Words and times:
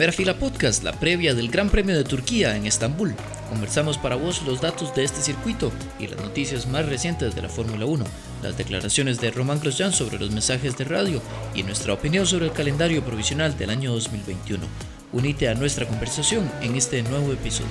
Primera 0.00 0.16
Fila 0.16 0.38
Podcast, 0.38 0.82
la 0.82 0.92
previa 0.92 1.34
del 1.34 1.50
Gran 1.50 1.68
Premio 1.68 1.94
de 1.94 2.04
Turquía 2.04 2.56
en 2.56 2.64
Estambul. 2.64 3.14
Conversamos 3.50 3.98
para 3.98 4.16
vos 4.16 4.40
los 4.46 4.62
datos 4.62 4.94
de 4.94 5.04
este 5.04 5.20
circuito 5.20 5.70
y 5.98 6.06
las 6.06 6.18
noticias 6.18 6.66
más 6.66 6.86
recientes 6.86 7.34
de 7.34 7.42
la 7.42 7.50
Fórmula 7.50 7.84
1, 7.84 8.06
las 8.42 8.56
declaraciones 8.56 9.20
de 9.20 9.30
Román 9.30 9.60
Grosjean 9.60 9.92
sobre 9.92 10.18
los 10.18 10.30
mensajes 10.30 10.78
de 10.78 10.84
radio 10.84 11.20
y 11.54 11.64
nuestra 11.64 11.92
opinión 11.92 12.26
sobre 12.26 12.46
el 12.46 12.52
calendario 12.52 13.04
provisional 13.04 13.58
del 13.58 13.68
año 13.68 13.92
2021. 13.92 14.64
Unite 15.12 15.50
a 15.50 15.54
nuestra 15.54 15.86
conversación 15.86 16.50
en 16.62 16.76
este 16.76 17.02
nuevo 17.02 17.34
episodio. 17.34 17.68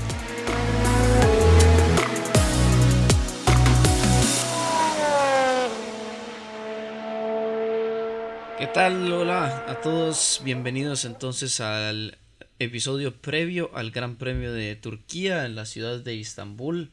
¿Qué 8.59 8.67
tal? 8.67 9.09
Hola 9.13 9.63
a 9.69 9.79
todos, 9.79 10.41
bienvenidos 10.43 11.05
entonces 11.05 11.61
al 11.61 12.17
episodio 12.59 13.15
previo 13.15 13.71
al 13.73 13.89
Gran 13.91 14.17
Premio 14.17 14.51
de 14.51 14.75
Turquía 14.75 15.45
en 15.45 15.55
la 15.55 15.65
ciudad 15.65 16.01
de 16.01 16.19
Estambul. 16.19 16.89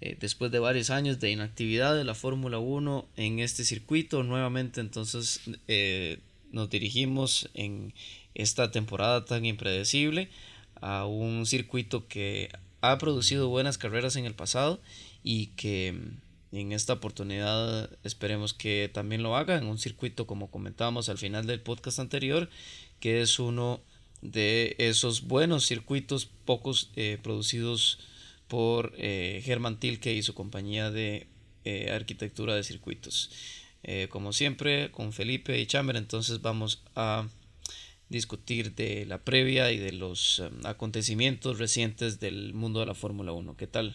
Eh, 0.00 0.16
después 0.20 0.52
de 0.52 0.60
varios 0.60 0.90
años 0.90 1.18
de 1.18 1.32
inactividad 1.32 1.96
de 1.96 2.04
la 2.04 2.14
Fórmula 2.14 2.60
1 2.60 3.04
en 3.16 3.40
este 3.40 3.64
circuito, 3.64 4.22
nuevamente 4.22 4.80
entonces 4.80 5.40
eh, 5.66 6.20
nos 6.52 6.70
dirigimos 6.70 7.50
en 7.54 7.92
esta 8.36 8.70
temporada 8.70 9.24
tan 9.24 9.44
impredecible 9.44 10.28
a 10.80 11.04
un 11.04 11.46
circuito 11.46 12.06
que 12.06 12.48
ha 12.80 12.96
producido 12.98 13.48
buenas 13.48 13.76
carreras 13.76 14.14
en 14.14 14.24
el 14.24 14.34
pasado 14.34 14.80
y 15.24 15.48
que 15.56 15.98
en 16.52 16.72
esta 16.72 16.94
oportunidad 16.94 17.90
esperemos 18.04 18.54
que 18.54 18.90
también 18.92 19.22
lo 19.22 19.36
haga 19.36 19.56
en 19.56 19.66
un 19.66 19.78
circuito 19.78 20.26
como 20.26 20.50
comentábamos 20.50 21.08
al 21.08 21.18
final 21.18 21.46
del 21.46 21.60
podcast 21.60 21.98
anterior, 21.98 22.48
que 23.00 23.20
es 23.20 23.38
uno 23.38 23.80
de 24.22 24.76
esos 24.78 25.22
buenos 25.22 25.66
circuitos 25.66 26.26
pocos 26.44 26.90
eh, 26.96 27.18
producidos 27.22 27.98
por 28.48 28.94
eh, 28.96 29.42
Germán 29.44 29.78
Tilke 29.78 30.14
y 30.14 30.22
su 30.22 30.34
compañía 30.34 30.90
de 30.90 31.26
eh, 31.64 31.90
arquitectura 31.90 32.54
de 32.54 32.62
circuitos. 32.62 33.30
como 34.10 34.32
siempre, 34.32 34.90
con 34.90 35.12
Felipe 35.12 35.60
y 35.60 35.66
Chamber, 35.66 35.96
entonces 35.96 36.42
vamos 36.42 36.82
a 36.96 37.28
discutir 38.08 38.74
de 38.74 39.06
la 39.06 39.18
previa 39.18 39.70
y 39.70 39.78
de 39.78 39.92
los 39.92 40.42
acontecimientos 40.64 41.58
recientes 41.58 42.18
del 42.18 42.52
mundo 42.52 42.80
de 42.80 42.86
la 42.86 42.94
Fórmula 42.94 43.32
1. 43.32 43.56
¿Qué 43.56 43.68
tal? 43.68 43.94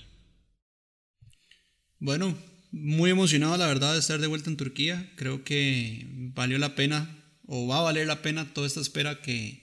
Bueno, 2.01 2.35
muy 2.71 3.11
emocionado 3.11 3.55
la 3.57 3.67
verdad 3.67 3.93
de 3.93 3.99
estar 3.99 4.19
de 4.19 4.25
vuelta 4.25 4.49
en 4.49 4.57
Turquía. 4.57 5.11
Creo 5.17 5.43
que 5.43 6.07
valió 6.33 6.57
la 6.57 6.73
pena 6.73 7.15
o 7.45 7.67
va 7.67 7.77
a 7.77 7.83
valer 7.83 8.07
la 8.07 8.23
pena 8.23 8.55
toda 8.55 8.65
esta 8.65 8.81
espera 8.81 9.21
que, 9.21 9.61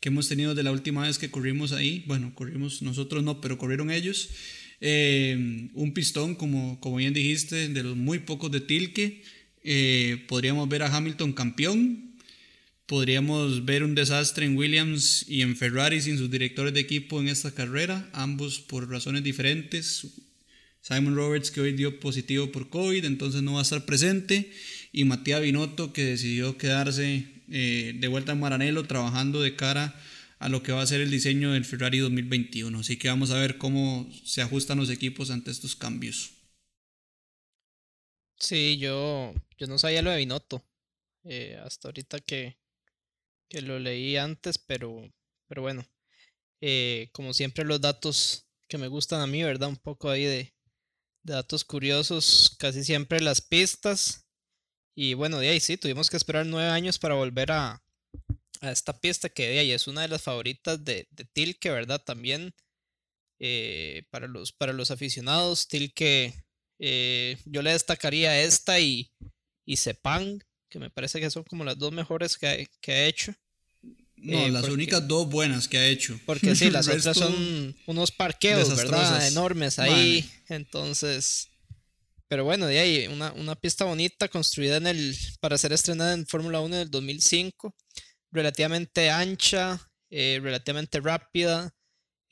que 0.00 0.08
hemos 0.08 0.28
tenido 0.28 0.56
de 0.56 0.64
la 0.64 0.72
última 0.72 1.02
vez 1.02 1.16
que 1.16 1.30
corrimos 1.30 1.70
ahí. 1.70 2.02
Bueno, 2.08 2.34
corrimos 2.34 2.82
nosotros 2.82 3.22
no, 3.22 3.40
pero 3.40 3.56
corrieron 3.56 3.92
ellos. 3.92 4.30
Eh, 4.80 5.68
un 5.74 5.94
pistón, 5.94 6.34
como, 6.34 6.80
como 6.80 6.96
bien 6.96 7.14
dijiste, 7.14 7.68
de 7.68 7.82
los 7.84 7.96
muy 7.96 8.18
pocos 8.18 8.50
de 8.50 8.62
Tilke. 8.62 9.22
Eh, 9.62 10.24
podríamos 10.26 10.68
ver 10.68 10.82
a 10.82 10.92
Hamilton 10.92 11.34
campeón. 11.34 12.16
Podríamos 12.86 13.64
ver 13.64 13.84
un 13.84 13.94
desastre 13.94 14.44
en 14.44 14.56
Williams 14.56 15.24
y 15.28 15.42
en 15.42 15.54
Ferrari 15.54 16.00
sin 16.00 16.18
sus 16.18 16.32
directores 16.32 16.74
de 16.74 16.80
equipo 16.80 17.20
en 17.20 17.28
esta 17.28 17.52
carrera, 17.52 18.10
ambos 18.12 18.58
por 18.58 18.90
razones 18.90 19.22
diferentes. 19.22 20.25
Simon 20.86 21.16
Roberts 21.16 21.50
que 21.50 21.60
hoy 21.60 21.72
dio 21.72 21.98
positivo 21.98 22.52
por 22.52 22.70
COVID, 22.70 23.04
entonces 23.06 23.42
no 23.42 23.54
va 23.54 23.58
a 23.58 23.62
estar 23.62 23.84
presente. 23.84 24.52
Y 24.92 25.02
Matías 25.02 25.42
Binotto 25.42 25.92
que 25.92 26.04
decidió 26.04 26.56
quedarse 26.58 27.26
eh, 27.50 27.94
de 27.96 28.06
vuelta 28.08 28.32
en 28.32 28.38
Maranello 28.38 28.86
trabajando 28.86 29.42
de 29.42 29.56
cara 29.56 30.00
a 30.38 30.48
lo 30.48 30.62
que 30.62 30.70
va 30.70 30.82
a 30.82 30.86
ser 30.86 31.00
el 31.00 31.10
diseño 31.10 31.52
del 31.52 31.64
Ferrari 31.64 31.98
2021. 31.98 32.78
Así 32.78 32.98
que 32.98 33.08
vamos 33.08 33.32
a 33.32 33.40
ver 33.40 33.58
cómo 33.58 34.08
se 34.24 34.42
ajustan 34.42 34.78
los 34.78 34.88
equipos 34.88 35.32
ante 35.32 35.50
estos 35.50 35.74
cambios. 35.74 36.34
Sí, 38.38 38.78
yo, 38.78 39.34
yo 39.58 39.66
no 39.66 39.80
sabía 39.80 40.02
lo 40.02 40.10
de 40.10 40.18
Binotto. 40.18 40.64
Eh, 41.24 41.58
hasta 41.64 41.88
ahorita 41.88 42.20
que, 42.20 42.58
que, 43.48 43.60
lo 43.60 43.80
leí 43.80 44.16
antes, 44.16 44.56
pero, 44.56 45.12
pero 45.48 45.62
bueno. 45.62 45.84
Eh, 46.60 47.08
como 47.10 47.34
siempre 47.34 47.64
los 47.64 47.80
datos 47.80 48.46
que 48.68 48.78
me 48.78 48.86
gustan 48.86 49.20
a 49.20 49.26
mí, 49.26 49.42
¿verdad? 49.42 49.68
Un 49.68 49.76
poco 49.76 50.10
ahí 50.10 50.24
de, 50.24 50.55
datos 51.26 51.64
curiosos, 51.64 52.56
casi 52.58 52.84
siempre 52.84 53.20
las 53.20 53.40
pistas. 53.40 54.26
Y 54.96 55.14
bueno, 55.14 55.38
de 55.38 55.50
ahí 55.50 55.60
sí, 55.60 55.76
tuvimos 55.76 56.08
que 56.08 56.16
esperar 56.16 56.46
nueve 56.46 56.70
años 56.70 56.98
para 56.98 57.14
volver 57.14 57.52
a, 57.52 57.82
a 58.60 58.70
esta 58.70 58.98
pista 58.98 59.28
que 59.28 59.48
de 59.48 59.58
ahí 59.58 59.72
es 59.72 59.86
una 59.86 60.02
de 60.02 60.08
las 60.08 60.22
favoritas 60.22 60.82
de, 60.84 61.06
de 61.10 61.24
Tilke, 61.24 61.70
¿verdad? 61.70 62.02
También 62.02 62.54
eh, 63.38 64.04
para, 64.10 64.26
los, 64.26 64.52
para 64.52 64.72
los 64.72 64.90
aficionados, 64.90 65.68
Tilke, 65.68 66.32
eh, 66.80 67.36
yo 67.44 67.60
le 67.62 67.72
destacaría 67.72 68.40
esta 68.40 68.80
y, 68.80 69.10
y 69.66 69.76
Sepang, 69.76 70.40
que 70.70 70.78
me 70.78 70.90
parece 70.90 71.20
que 71.20 71.30
son 71.30 71.44
como 71.44 71.64
las 71.64 71.78
dos 71.78 71.92
mejores 71.92 72.38
que, 72.38 72.66
que 72.80 72.92
ha 72.92 73.06
hecho. 73.06 73.34
No, 74.16 74.38
eh, 74.38 74.50
las 74.50 74.68
únicas 74.68 75.06
dos 75.06 75.28
buenas 75.28 75.68
que 75.68 75.78
ha 75.78 75.86
hecho. 75.86 76.18
Porque 76.24 76.54
sí, 76.54 76.70
las 76.70 76.88
otras 76.88 77.16
son 77.16 77.76
unos 77.86 78.10
parqueos, 78.10 78.74
¿verdad? 78.76 79.26
Enormes 79.28 79.78
ahí. 79.78 80.28
Entonces. 80.48 81.48
Pero 82.28 82.44
bueno, 82.44 82.66
de 82.66 82.80
ahí, 82.80 83.06
una, 83.06 83.32
una, 83.34 83.54
pista 83.54 83.84
bonita 83.84 84.26
construida 84.26 84.78
en 84.78 84.88
el, 84.88 85.16
para 85.40 85.56
ser 85.56 85.72
estrenada 85.72 86.12
en 86.12 86.26
Fórmula 86.26 86.60
1 86.60 86.74
en 86.74 86.82
el 86.82 86.90
2005. 86.90 87.72
Relativamente 88.32 89.10
ancha, 89.10 89.80
eh, 90.10 90.40
relativamente 90.42 91.00
rápida, 91.00 91.72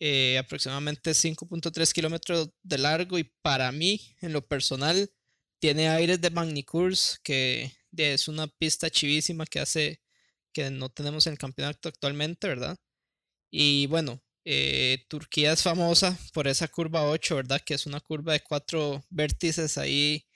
eh, 0.00 0.37
aproximadamente 0.39 1.12
5.3 1.12 1.93
kilómetros 1.93 2.50
de 2.62 2.78
largo. 2.78 3.19
Y 3.21 3.31
para 3.41 3.71
mí, 3.71 4.17
en 4.21 4.33
lo 4.33 4.44
personal, 4.44 5.09
tiene 5.61 5.89
aires 5.89 6.21
de 6.21 6.31
Magny-Cours, 6.31 7.21
que 7.23 7.73
es 7.97 8.27
una 8.27 8.49
pista 8.49 8.91
chivísima 8.91 9.47
que 9.47 9.61
hace 9.61 10.00
que 10.55 10.71
no 10.71 10.89
tenemos 10.89 11.27
en 11.27 11.33
el 11.33 11.39
campeonato 11.39 11.91
actualmente, 11.91 12.49
¿verdad? 12.49 12.79
Y 13.51 13.87
bueno, 13.89 14.23
eh, 14.47 15.05
Turquía 15.09 15.53
es 15.53 15.63
famosa 15.63 16.19
por 16.33 16.47
esa 16.49 16.69
curva 16.69 17.05
8, 17.05 17.37
¿verdad? 17.37 17.61
Que 17.65 17.75
es 17.75 17.87
una 17.87 18.01
curva 18.01 18.35
de 18.35 18.41
cuatro 18.41 19.05
vértices 19.11 19.79
ahí, 19.79 20.27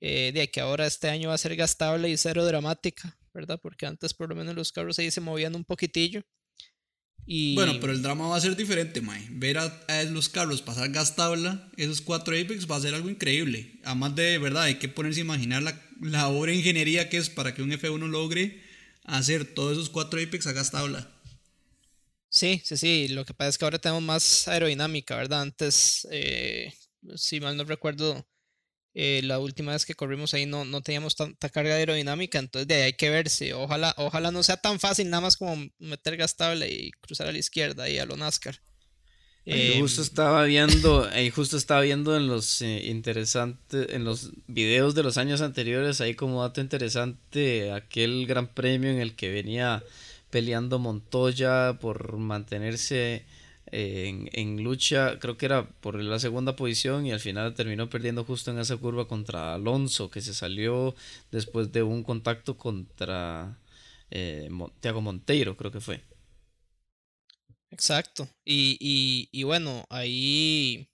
eh, 0.00 0.30
de 0.32 0.50
que 0.50 0.60
ahora 0.60 0.86
este 0.86 1.08
año 1.08 1.28
va 1.28 1.34
a 1.34 1.38
ser 1.38 1.56
gastable 1.56 2.08
y 2.08 2.16
cero 2.16 2.44
dramática, 2.44 3.18
¿verdad? 3.34 3.60
Porque 3.60 3.86
antes 3.86 4.14
por 4.14 4.28
lo 4.28 4.36
menos 4.36 4.54
los 4.54 4.72
carros 4.72 4.98
ahí 4.98 5.10
se 5.10 5.20
movían 5.20 5.54
un 5.56 5.64
poquitillo. 5.64 6.22
Y... 7.26 7.54
Bueno, 7.54 7.74
pero 7.80 7.92
el 7.92 8.02
drama 8.02 8.28
va 8.28 8.36
a 8.36 8.40
ser 8.40 8.56
diferente, 8.56 9.00
Mae. 9.00 9.26
Ver 9.30 9.58
a, 9.58 10.04
los 10.04 10.28
carros 10.28 10.62
pasar 10.62 10.90
gastable, 10.90 11.60
esos 11.76 12.00
cuatro 12.00 12.34
Apex, 12.34 12.70
va 12.70 12.76
a 12.76 12.80
ser 12.80 12.94
algo 12.94 13.10
increíble. 13.10 13.80
Además 13.84 14.14
de, 14.14 14.38
verdad, 14.38 14.64
hay 14.64 14.76
que 14.76 14.88
ponerse 14.88 15.20
a 15.20 15.24
imaginar 15.24 15.62
la, 15.62 15.80
la 16.00 16.28
obra 16.28 16.52
de 16.52 16.58
ingeniería 16.58 17.08
que 17.08 17.18
es 17.18 17.30
para 17.30 17.54
que 17.54 17.62
un 17.62 17.70
F1 17.70 18.08
logre 18.08 18.69
hacer 19.04 19.54
todos 19.54 19.72
esos 19.72 19.90
cuatro 19.90 20.20
Apex 20.20 20.46
a 20.46 20.52
gas 20.52 20.70
tabla. 20.70 21.10
Sí, 22.28 22.62
sí, 22.64 22.76
sí. 22.76 23.08
Lo 23.08 23.24
que 23.24 23.34
pasa 23.34 23.48
es 23.50 23.58
que 23.58 23.64
ahora 23.64 23.78
tenemos 23.78 24.02
más 24.02 24.48
aerodinámica, 24.48 25.16
¿verdad? 25.16 25.42
Antes, 25.42 26.06
eh, 26.10 26.72
si 27.16 27.40
mal 27.40 27.56
no 27.56 27.64
recuerdo, 27.64 28.26
eh, 28.94 29.20
la 29.24 29.38
última 29.38 29.72
vez 29.72 29.86
que 29.86 29.94
corrimos 29.94 30.34
ahí 30.34 30.46
no, 30.46 30.64
no 30.64 30.82
teníamos 30.82 31.16
tanta 31.16 31.48
carga 31.48 31.74
aerodinámica, 31.74 32.38
entonces 32.38 32.66
de 32.68 32.74
ahí 32.74 32.82
hay 32.82 32.92
que 32.94 33.10
ver 33.10 33.28
si 33.28 33.52
ojalá, 33.52 33.94
ojalá 33.98 34.30
no 34.32 34.42
sea 34.42 34.56
tan 34.56 34.80
fácil 34.80 35.10
nada 35.10 35.20
más 35.22 35.36
como 35.36 35.68
meter 35.78 36.16
gas 36.16 36.36
tabla 36.36 36.66
y 36.66 36.90
cruzar 37.00 37.28
a 37.28 37.32
la 37.32 37.38
izquierda 37.38 37.88
y 37.88 37.98
a 37.98 38.06
lo 38.06 38.16
NASCAR. 38.16 38.60
Eh, 39.52 39.80
justo 39.80 40.00
estaba 40.00 40.44
viendo, 40.44 41.08
ahí 41.12 41.30
justo 41.30 41.56
estaba 41.56 41.80
viendo 41.80 42.16
en 42.16 42.28
los 42.28 42.62
eh, 42.62 42.86
interesantes, 42.86 43.88
en 43.90 44.04
los 44.04 44.30
videos 44.46 44.94
de 44.94 45.02
los 45.02 45.18
años 45.18 45.40
anteriores, 45.40 46.00
ahí 46.00 46.14
como 46.14 46.42
dato 46.42 46.60
interesante, 46.60 47.72
aquel 47.72 48.26
gran 48.26 48.46
premio 48.46 48.90
en 48.90 49.00
el 49.00 49.16
que 49.16 49.30
venía 49.30 49.82
peleando 50.30 50.78
Montoya 50.78 51.78
por 51.80 52.16
mantenerse 52.16 53.24
eh, 53.72 54.28
en, 54.32 54.62
lucha, 54.62 55.18
creo 55.18 55.36
que 55.36 55.46
era 55.46 55.68
por 55.68 56.00
la 56.00 56.18
segunda 56.18 56.56
posición 56.56 57.06
y 57.06 57.12
al 57.12 57.20
final 57.20 57.54
terminó 57.54 57.88
perdiendo 57.90 58.24
justo 58.24 58.50
en 58.50 58.58
esa 58.58 58.76
curva 58.76 59.08
contra 59.08 59.54
Alonso, 59.54 60.10
que 60.10 60.20
se 60.20 60.34
salió 60.34 60.94
después 61.30 61.72
de 61.72 61.82
un 61.82 62.02
contacto 62.02 62.56
contra 62.56 63.56
eh, 64.10 64.48
Tiago 64.80 65.00
Monteiro, 65.00 65.56
creo 65.56 65.72
que 65.72 65.80
fue. 65.80 66.09
Exacto. 67.70 68.28
Y, 68.44 69.42
bueno, 69.44 69.86
ahí 69.90 70.88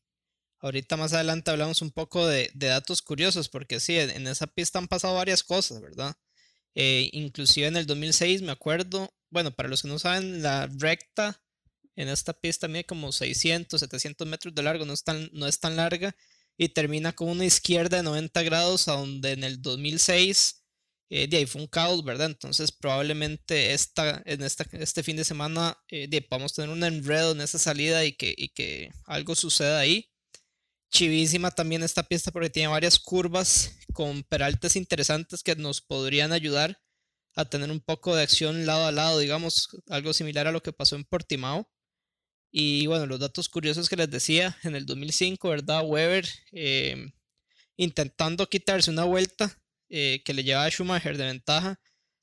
ahorita 0.61 0.96
más 0.96 1.12
adelante 1.12 1.50
hablamos 1.50 1.82
un 1.82 1.90
poco 1.90 2.26
de, 2.26 2.50
datos 2.55 3.02
curiosos, 3.02 3.49
porque 3.49 3.81
sí, 3.81 3.99
en 3.99 4.26
esa 4.26 4.46
pista 4.46 4.78
han 4.78 4.88
pasado 4.88 5.14
varias 5.14 5.43
cosas, 5.43 5.81
¿verdad? 5.81 6.17
Eh, 6.75 7.08
inclusive 7.12 7.67
en 7.69 7.76
el 7.76 7.87
2006 7.87 8.43
me 8.43 8.52
acuerdo, 8.52 9.14
bueno, 9.31 9.50
para 9.52 9.69
los 9.69 9.82
que 9.82 9.88
no 9.88 9.99
saben, 9.99 10.43
la 10.43 10.67
recta 10.67 11.43
en 11.96 12.08
esta 12.08 12.34
pista 12.34 12.69
mide 12.69 12.84
como 12.84 13.12
600, 13.12 13.81
700 13.81 14.26
metros 14.28 14.55
de 14.55 14.62
largo, 14.62 14.84
no 14.84 14.93
es 14.93 15.02
tan, 15.02 15.31
no 15.32 15.46
es 15.46 15.58
tan 15.61 15.76
larga, 15.76 16.14
y 16.58 16.69
termina 16.70 17.12
con 17.14 17.28
una 17.28 17.44
izquierda 17.46 17.99
de 17.99 18.02
90 18.02 18.43
grados, 18.43 18.88
a 18.88 18.93
donde 18.94 19.32
en 19.32 19.44
el 19.44 19.62
2006 19.62 20.66
Eh, 21.08 21.29
de 21.29 21.37
ahí 21.37 21.47
fue 21.47 21.61
un 21.61 21.69
caos, 21.69 22.05
¿verdad? 22.05 22.26
Entonces 22.26 22.73
probablemente 22.73 23.73
esta, 23.73 24.23
en 24.25 24.43
esta, 24.43 24.67
este 24.73 25.03
fin 25.03 25.17
de 25.17 25.25
semana 25.25 25.79
eh, 25.88 26.08
vamos 26.29 26.53
a 26.53 26.55
tener 26.56 26.70
un 26.70 26.82
enredo 26.82 27.32
en 27.32 27.41
esa 27.41 27.58
salida 27.58 28.05
y 28.05 28.12
que, 28.12 28.35
y 28.37 28.49
que 28.49 28.91
algo 29.05 29.35
suceda 29.35 29.79
ahí. 29.79 30.11
Chivísima 30.91 31.50
también 31.50 31.82
esta 31.82 32.03
pista 32.03 32.32
porque 32.32 32.50
tiene 32.50 32.69
varias 32.69 32.99
curvas 32.99 33.76
con 33.93 34.23
peraltes 34.25 34.76
interesantes 34.76 35.43
que 35.43 35.56
nos 35.56 35.81
podrían 35.81 36.32
ayudar 36.32 36.81
a 37.35 37.44
tener 37.44 37.70
un 37.70 37.81
poco 37.81 38.17
de 38.17 38.23
acción 38.23 38.67
lado 38.67 38.87
a 38.87 38.93
lado, 38.93 39.19
digamos, 39.19 39.69
algo 39.88 40.12
similar 40.12 40.47
a 40.47 40.52
lo 40.52 40.62
que 40.62 40.73
pasó 40.73 40.97
en 40.97 41.05
Portimao. 41.05 41.70
Y 42.50 42.87
bueno, 42.87 43.06
los 43.06 43.20
datos 43.20 43.49
curiosos 43.49 43.88
que 43.88 43.97
les 43.97 44.11
decía, 44.11 44.56
en 44.64 44.75
el 44.75 44.87
2005, 44.87 45.49
¿verdad? 45.50 45.82
Weber 45.85 46.26
eh, 46.52 47.12
intentando 47.76 48.49
quitarse 48.49 48.91
una 48.91 49.05
vuelta 49.05 49.61
eh, 49.88 50.23
que 50.25 50.35
le 50.35 50.44
llevaba 50.44 50.67
a 50.67 50.71
Schumacher 50.71 51.17
de 51.17 51.27
ventaja, 51.27 51.81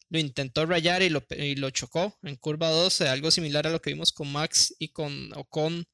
lo 0.09 0.19
intentó 0.19 0.65
rayar 0.65 1.01
y 1.01 1.09
lo, 1.09 1.23
y 1.31 1.55
lo 1.55 1.69
chocó 1.71 2.17
en 2.21 2.35
curva 2.35 2.69
12, 2.69 3.07
algo 3.07 3.31
similar 3.31 3.65
a 3.67 3.71
lo 3.71 3.81
que 3.81 3.91
vimos 3.91 4.11
con 4.11 4.31
Max 4.31 4.75
y 4.77 4.89
con 4.89 5.31
Ocon 5.35 5.85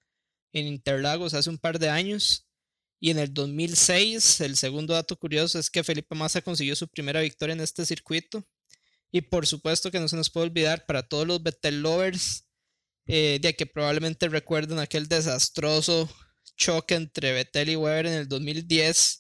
en 0.51 0.67
Interlagos 0.67 1.33
hace 1.33 1.49
un 1.49 1.57
par 1.57 1.79
de 1.79 1.89
años. 1.89 2.47
Y 2.99 3.11
en 3.11 3.19
el 3.19 3.33
2006, 3.33 4.41
el 4.41 4.57
segundo 4.57 4.93
dato 4.93 5.15
curioso 5.15 5.57
es 5.57 5.69
que 5.69 5.83
Felipe 5.85 6.15
Massa 6.15 6.41
consiguió 6.41 6.75
su 6.75 6.87
primera 6.89 7.21
victoria 7.21 7.53
en 7.53 7.61
este 7.61 7.85
circuito. 7.85 8.45
Y 9.11 9.21
por 9.21 9.47
supuesto 9.47 9.89
que 9.89 9.99
no 9.99 10.07
se 10.07 10.17
nos 10.17 10.29
puede 10.29 10.47
olvidar 10.47 10.85
para 10.85 11.03
todos 11.03 11.25
los 11.25 11.41
Vettel 11.41 11.81
lovers, 11.81 12.45
eh, 13.07 13.39
de 13.41 13.55
que 13.55 13.65
probablemente 13.65 14.27
recuerden 14.27 14.79
aquel 14.79 15.07
desastroso 15.07 16.09
choque 16.55 16.95
entre 16.95 17.31
Vettel 17.31 17.69
y 17.69 17.75
Weber 17.75 18.05
en 18.05 18.13
el 18.13 18.27
2010, 18.27 19.18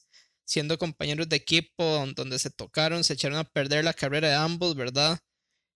siendo 0.49 0.79
compañeros 0.79 1.29
de 1.29 1.35
equipo, 1.35 2.03
donde 2.15 2.39
se 2.39 2.49
tocaron, 2.49 3.03
se 3.03 3.13
echaron 3.13 3.37
a 3.37 3.43
perder 3.43 3.83
la 3.83 3.93
carrera 3.93 4.29
de 4.29 4.33
ambos, 4.33 4.75
¿verdad? 4.75 5.19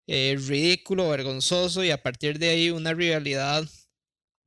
Eh, 0.07 0.35
ridículo, 0.47 1.09
vergonzoso, 1.09 1.83
y 1.83 1.91
a 1.91 2.01
partir 2.01 2.39
de 2.39 2.49
ahí 2.49 2.71
una 2.71 2.91
rivalidad 2.95 3.69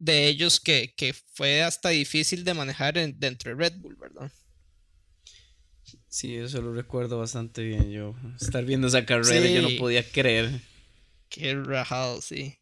de 0.00 0.26
ellos 0.26 0.58
que, 0.58 1.14
fue 1.32 1.62
hasta 1.62 1.90
difícil 1.90 2.43
de 2.43 2.55
manejar 2.55 2.94
dentro 2.94 3.52
de 3.52 3.56
Red 3.56 3.78
Bull, 3.78 3.94
¿verdad? 3.94 4.32
Sí, 6.08 6.34
eso 6.34 6.61
lo 6.61 6.75
recuerdo 6.75 7.20
bastante 7.20 7.62
bien. 7.62 7.93
Yo 7.93 8.17
estar 8.40 8.64
viendo 8.64 8.88
esa 8.88 9.06
carrera, 9.06 9.46
yo 9.46 9.62
no 9.62 9.78
podía 9.78 10.02
creer. 10.02 10.61
Qué 11.28 11.55
rajado, 11.55 12.20
sí. 12.20 12.58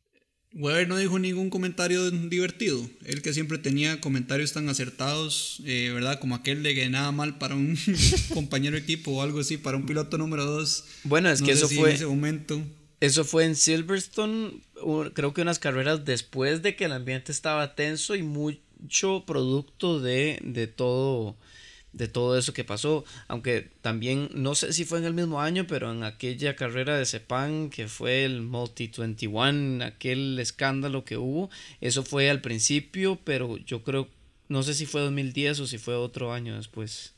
Weber 0.55 0.87
no 0.87 0.97
dijo 0.97 1.19
ningún 1.19 1.51
comentario 1.51 2.11
divertido. 2.11 2.89
Él 3.05 3.23
que 3.23 3.33
siempre 3.33 3.59
tenía 3.59 4.01
comentarios 4.01 4.53
tan 4.53 4.69
acertados, 4.69 5.61
eh, 5.65 5.91
¿verdad? 5.93 6.21
Como 6.21 6.37
aquel 6.37 6.63
de 6.63 6.75
que 6.75 6.89
nada 6.89 7.11
mal 7.11 7.39
para 7.39 7.57
un 7.57 7.77
compañero 8.35 8.77
de 8.77 8.83
equipo 8.83 9.11
o 9.11 9.23
algo 9.23 9.41
así, 9.41 9.59
para 9.59 9.77
un 9.77 9.87
piloto 9.87 10.17
número 10.17 10.45
dos. 10.45 10.85
Bueno, 11.03 11.29
es 11.31 11.43
que 11.43 11.53
eso 11.53 11.69
fue. 11.69 11.91
En 11.91 11.97
ese 11.97 12.07
momento. 12.07 12.63
Eso 13.01 13.25
fue 13.25 13.45
en 13.45 13.57
Silverstone, 13.57 14.53
creo 15.13 15.35
que 15.35 15.43
unas 15.43 15.59
carreras 15.59 16.05
después 16.05 16.63
de 16.63 16.75
que 16.75 16.87
el 16.87 16.93
ambiente 16.93 17.33
estaba 17.33 17.75
tenso 17.75 18.15
y 18.15 18.23
mucho 18.23 19.25
producto 19.27 20.01
de, 20.01 20.39
de 20.43 20.69
todo 20.69 21.37
de 21.95 22.09
todo 22.09 22.37
eso 22.37 22.53
que 22.53 22.65
pasó, 22.65 23.05
aunque 23.29 23.71
también 23.81 24.29
no 24.35 24.55
sé 24.55 24.73
si 24.73 24.85
fue 24.85 24.99
en 24.99 25.05
el 25.05 25.15
mismo 25.15 25.41
año, 25.41 25.67
pero 25.67 25.93
en 25.93 26.03
aquella 26.03 26.57
carrera 26.57 26.99
de 26.99 27.07
Sepan 27.07 27.71
que 27.71 27.89
fue 27.89 28.25
el 28.25 28.43
Multi 28.43 28.91
21, 28.97 29.85
aquel 29.85 30.39
escándalo 30.39 31.05
que 31.05 31.17
hubo, 31.17 31.51
eso 31.81 32.03
fue 32.03 32.31
al 32.31 32.41
principio, 32.41 33.19
pero 33.25 33.57
yo 33.59 33.85
creo, 33.85 34.09
no 34.49 34.63
sé 34.63 34.75
si 34.75 34.87
fue 34.87 35.03
2010 35.03 35.61
o 35.61 35.67
si 35.67 35.79
fue 35.79 35.95
otro 35.95 36.33
año 36.33 36.57
después. 36.57 37.15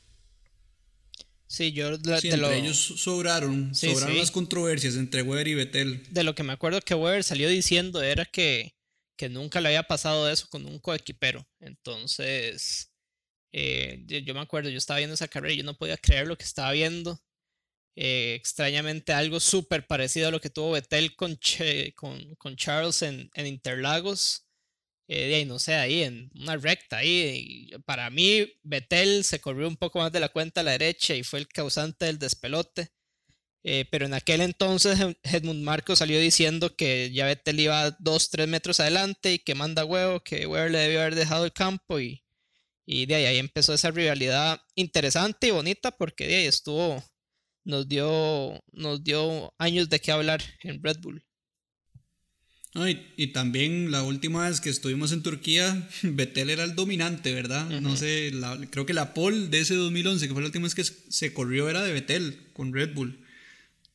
Sí, 1.47 1.71
yo 1.71 1.87
entre 1.87 2.57
ellos 2.57 2.77
sobraron, 2.77 3.73
sobraron 3.73 4.17
las 4.17 4.31
controversias 4.31 4.95
entre 4.95 5.21
Weber 5.21 5.47
y 5.47 5.55
Vettel. 5.55 6.03
De 6.11 6.23
lo 6.23 6.35
que 6.35 6.43
me 6.43 6.53
acuerdo 6.53 6.81
que 6.81 6.93
Weber 6.93 7.23
salió 7.23 7.47
diciendo 7.47 8.03
era 8.03 8.25
que, 8.25 8.73
que 9.17 9.29
nunca 9.29 9.61
le 9.61 9.69
había 9.69 9.83
pasado 9.83 10.29
eso 10.29 10.47
con 10.49 10.65
un 10.65 10.77
coequipero. 10.79 11.47
Entonces, 11.61 12.91
eh, 13.59 14.03
yo, 14.05 14.35
me 14.35 14.41
acuerdo, 14.41 14.69
yo 14.69 14.77
estaba 14.77 14.99
viendo 14.99 15.15
esa 15.15 15.27
carrera 15.27 15.51
y 15.53 15.57
yo 15.57 15.63
no 15.63 15.77
podía 15.77 15.97
creer 15.97 16.27
lo 16.27 16.37
que 16.37 16.43
estaba 16.45 16.71
viendo. 16.73 17.19
Eh, 17.95 18.35
extrañamente 18.35 19.13
algo 19.13 19.39
súper 19.39 19.87
parecido 19.87 20.27
a 20.27 20.31
lo 20.31 20.39
que 20.39 20.51
tuvo 20.51 20.73
Vettel 20.73 21.15
con, 21.15 21.39
con, 22.37 22.55
Charles 22.55 23.01
en, 23.01 23.31
en 23.33 23.47
Interlagos. 23.47 24.47
Eh, 25.07 25.33
ahí, 25.35 25.45
no 25.45 25.57
sé, 25.57 25.73
ahí 25.75 26.03
en 26.03 26.29
una 26.35 26.57
recta. 26.57 26.97
Ahí, 26.97 27.71
para 27.85 28.11
mí, 28.11 28.53
Vettel 28.63 29.23
se 29.23 29.41
corrió 29.41 29.67
un 29.67 29.77
poco 29.77 29.99
más 29.99 30.11
de 30.11 30.19
la 30.19 30.29
cuenta 30.29 30.61
a 30.61 30.63
la 30.63 30.71
derecha 30.71 31.15
y 31.15 31.23
fue 31.23 31.39
el 31.39 31.47
causante 31.47 32.05
del 32.05 32.19
despelote. 32.19 32.89
Pero 33.91 34.05
en 34.05 34.13
aquel 34.13 34.41
entonces 34.41 34.97
Edmund 35.23 35.63
Marcos 35.63 35.99
salió 35.99 36.19
diciendo 36.21 36.75
que 36.75 37.11
ya 37.11 37.25
Vettel 37.25 37.59
iba 37.59 37.97
2-3 37.99 38.47
metros 38.47 38.79
adelante 38.79 39.33
y 39.33 39.39
que 39.39 39.55
manda 39.55 39.83
huevo, 39.83 40.21
que 40.21 40.47
Weber 40.47 40.71
le 40.71 40.79
debió 40.79 41.01
haber 41.01 41.15
dejado 41.15 41.43
el 41.43 41.51
campo 41.53 41.99
y, 41.99 42.23
y 42.87 43.05
de 43.05 43.13
ahí, 43.13 43.25
ahí 43.25 43.37
empezó 43.37 43.75
esa 43.75 43.91
rivalidad 43.91 44.59
interesante 44.73 45.49
y 45.49 45.51
bonita 45.51 45.91
porque 45.91 46.25
de 46.25 46.37
ahí 46.37 46.45
estuvo, 46.45 47.03
nos 47.63 47.87
dio, 47.87 48.59
nos 48.71 49.03
dio 49.03 49.53
años 49.59 49.89
de 49.89 49.99
qué 49.99 50.11
hablar 50.11 50.41
en 50.63 50.81
Red 50.81 50.97
Bull 51.01 51.23
y, 53.15 53.27
también 53.27 53.89
la 53.91 54.03
última 54.03 54.47
vez 54.47 54.61
que 54.61 54.69
estuvimos 54.69 55.11
en 55.11 55.23
Turquía, 55.23 55.89
Vettel 56.03 56.49
era 56.49 56.63
el 56.63 56.75
dominante, 56.75 57.33
¿verdad? 57.33 57.67
No 57.81 57.95
sé, 57.95 58.31
creo 58.69 58.85
que 58.85 58.93
la 58.93 59.13
pole 59.13 59.47
de 59.47 59.59
ese 59.59 59.75
2011, 59.75 60.27
que 60.27 60.33
fue 60.33 60.41
la 60.41 60.47
última 60.47 60.65
vez 60.65 60.75
que 60.75 60.83
se 60.83 61.33
corrió, 61.33 61.69
era 61.69 61.81
de 61.81 61.93
Vettel 61.93 62.37
con 62.53 62.73
Red 62.73 62.93
Bull. 62.93 63.23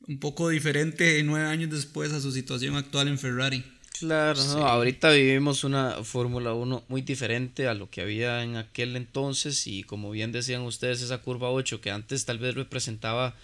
Un 0.08 0.18
poco 0.18 0.48
diferente 0.48 1.22
nueve 1.22 1.46
años 1.46 1.70
después 1.70 2.12
a 2.12 2.20
su 2.20 2.32
situación 2.32 2.74
actual 2.74 3.06
en 3.06 3.18
Ferrari. 3.18 3.64
Claro, 4.02 4.66
ahorita 4.66 5.12
vivimos 5.12 5.62
una 5.62 6.02
Fórmula 6.02 6.54
1 6.54 6.86
muy 6.88 7.02
diferente 7.02 7.68
a 7.68 7.74
lo 7.74 7.88
que 7.88 8.00
había 8.00 8.42
en 8.42 8.56
aquel 8.56 8.96
entonces 8.96 9.68
y 9.68 9.84
como 9.84 10.10
bien 10.10 10.32
decían 10.32 10.62
ustedes, 10.62 11.02
esa 11.02 11.18
curva 11.18 11.52
8 11.52 11.80
que 11.80 11.92
antes 11.92 12.24
tal 12.24 12.40
vez 12.40 12.56
representaba 12.56 13.36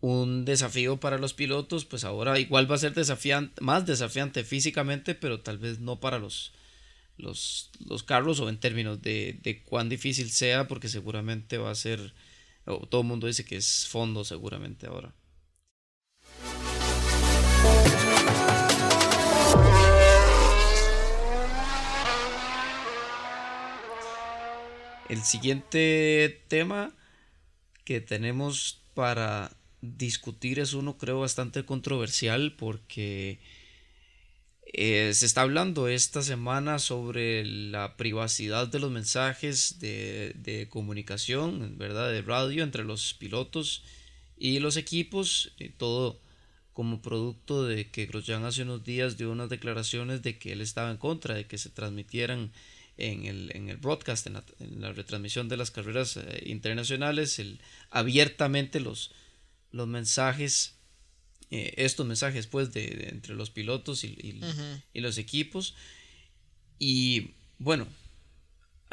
un 0.00 0.44
desafío 0.44 0.96
para 0.96 1.18
los 1.18 1.34
pilotos, 1.34 1.84
pues 1.84 2.02
ahora 2.02 2.40
igual 2.40 2.68
va 2.68 2.74
a 2.74 2.78
ser 2.78 2.94
desafiante, 2.94 3.62
más 3.62 3.86
desafiante 3.86 4.42
físicamente, 4.42 5.14
pero 5.14 5.38
tal 5.38 5.58
vez 5.58 5.78
no 5.78 6.00
para 6.00 6.18
los, 6.18 6.52
los, 7.16 7.70
los 7.86 8.02
carros 8.02 8.40
o 8.40 8.48
en 8.48 8.58
términos 8.58 9.00
de, 9.02 9.38
de, 9.44 9.62
cuán 9.62 9.88
difícil 9.88 10.32
sea, 10.32 10.66
porque 10.66 10.88
seguramente 10.88 11.58
va 11.58 11.70
a 11.70 11.76
ser, 11.76 12.12
todo 12.90 13.02
el 13.02 13.06
mundo 13.06 13.28
dice 13.28 13.44
que 13.44 13.54
es 13.54 13.86
fondo 13.86 14.24
seguramente 14.24 14.88
ahora. 14.88 15.14
El 25.08 25.22
siguiente 25.22 26.42
tema 26.48 26.92
que 27.84 28.00
tenemos 28.00 28.82
para 28.94 29.56
discutir 29.80 30.58
es 30.58 30.72
uno 30.72 30.98
creo 30.98 31.20
bastante 31.20 31.64
controversial 31.64 32.56
porque 32.56 33.38
eh, 34.72 35.12
se 35.14 35.26
está 35.26 35.42
hablando 35.42 35.86
esta 35.86 36.22
semana 36.22 36.80
sobre 36.80 37.44
la 37.44 37.96
privacidad 37.96 38.66
de 38.66 38.80
los 38.80 38.90
mensajes 38.90 39.78
de, 39.78 40.66
comunicación, 40.70 41.78
¿verdad? 41.78 42.10
De 42.10 42.22
radio 42.22 42.64
entre 42.64 42.82
los 42.82 43.14
pilotos 43.14 43.84
y 44.36 44.58
los 44.58 44.76
equipos, 44.76 45.52
eh, 45.58 45.72
todo 45.76 46.20
como 46.72 47.00
producto 47.00 47.64
de 47.64 47.90
que 47.90 48.06
Grosjean 48.06 48.44
hace 48.44 48.62
unos 48.62 48.82
días 48.82 49.16
dio 49.16 49.30
unas 49.30 49.48
declaraciones 49.48 50.22
de 50.22 50.38
que 50.38 50.52
él 50.52 50.60
estaba 50.60 50.90
en 50.90 50.96
contra 50.96 51.34
de 51.34 51.46
que 51.46 51.58
se 51.58 51.70
transmitieran 51.70 52.50
en 52.98 53.26
el, 53.26 53.50
en 53.54 53.68
el 53.68 53.76
broadcast, 53.76 54.26
en 54.26 54.80
la, 54.80 54.92
retransmisión 54.92 55.48
de 55.48 55.56
las 55.56 55.70
carreras 55.70 56.16
eh, 56.16 56.42
internacionales, 56.46 57.38
el, 57.38 57.60
abiertamente 57.90 58.80
los, 58.80 59.12
los 59.70 59.86
mensajes, 59.86 60.76
eh, 61.50 61.74
estos 61.76 62.06
mensajes 62.06 62.46
pues 62.46 62.72
de, 62.72 63.08
entre 63.10 63.34
los 63.34 63.50
pilotos 63.50 64.04
y, 64.04 64.40
los 64.94 65.18
equipos. 65.18 65.74
Y 66.78 67.32
bueno, 67.58 67.86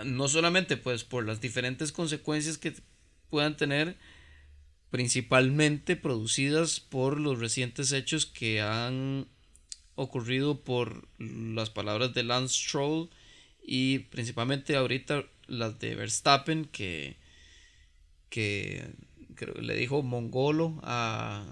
no 0.03 0.27
solamente 0.27 0.77
pues 0.77 1.03
por 1.03 1.25
las 1.25 1.39
diferentes 1.39 1.91
consecuencias 1.91 2.57
que 2.57 2.73
puedan 3.29 3.55
tener, 3.55 3.97
principalmente 4.89 5.95
producidas 5.95 6.79
por 6.79 7.19
los 7.19 7.39
recientes 7.39 7.91
hechos 7.93 8.25
que 8.25 8.61
han 8.61 9.27
ocurrido 9.95 10.61
por 10.61 11.07
las 11.19 11.69
palabras 11.69 12.13
de 12.13 12.23
Lance 12.23 12.55
Stroll 12.55 13.09
y 13.63 13.99
principalmente 13.99 14.75
ahorita 14.75 15.23
las 15.47 15.79
de 15.79 15.95
Verstappen 15.95 16.65
que, 16.65 17.17
que 18.29 18.85
creo, 19.35 19.55
le 19.55 19.75
dijo 19.75 20.01
mongolo 20.03 20.79
a, 20.83 21.45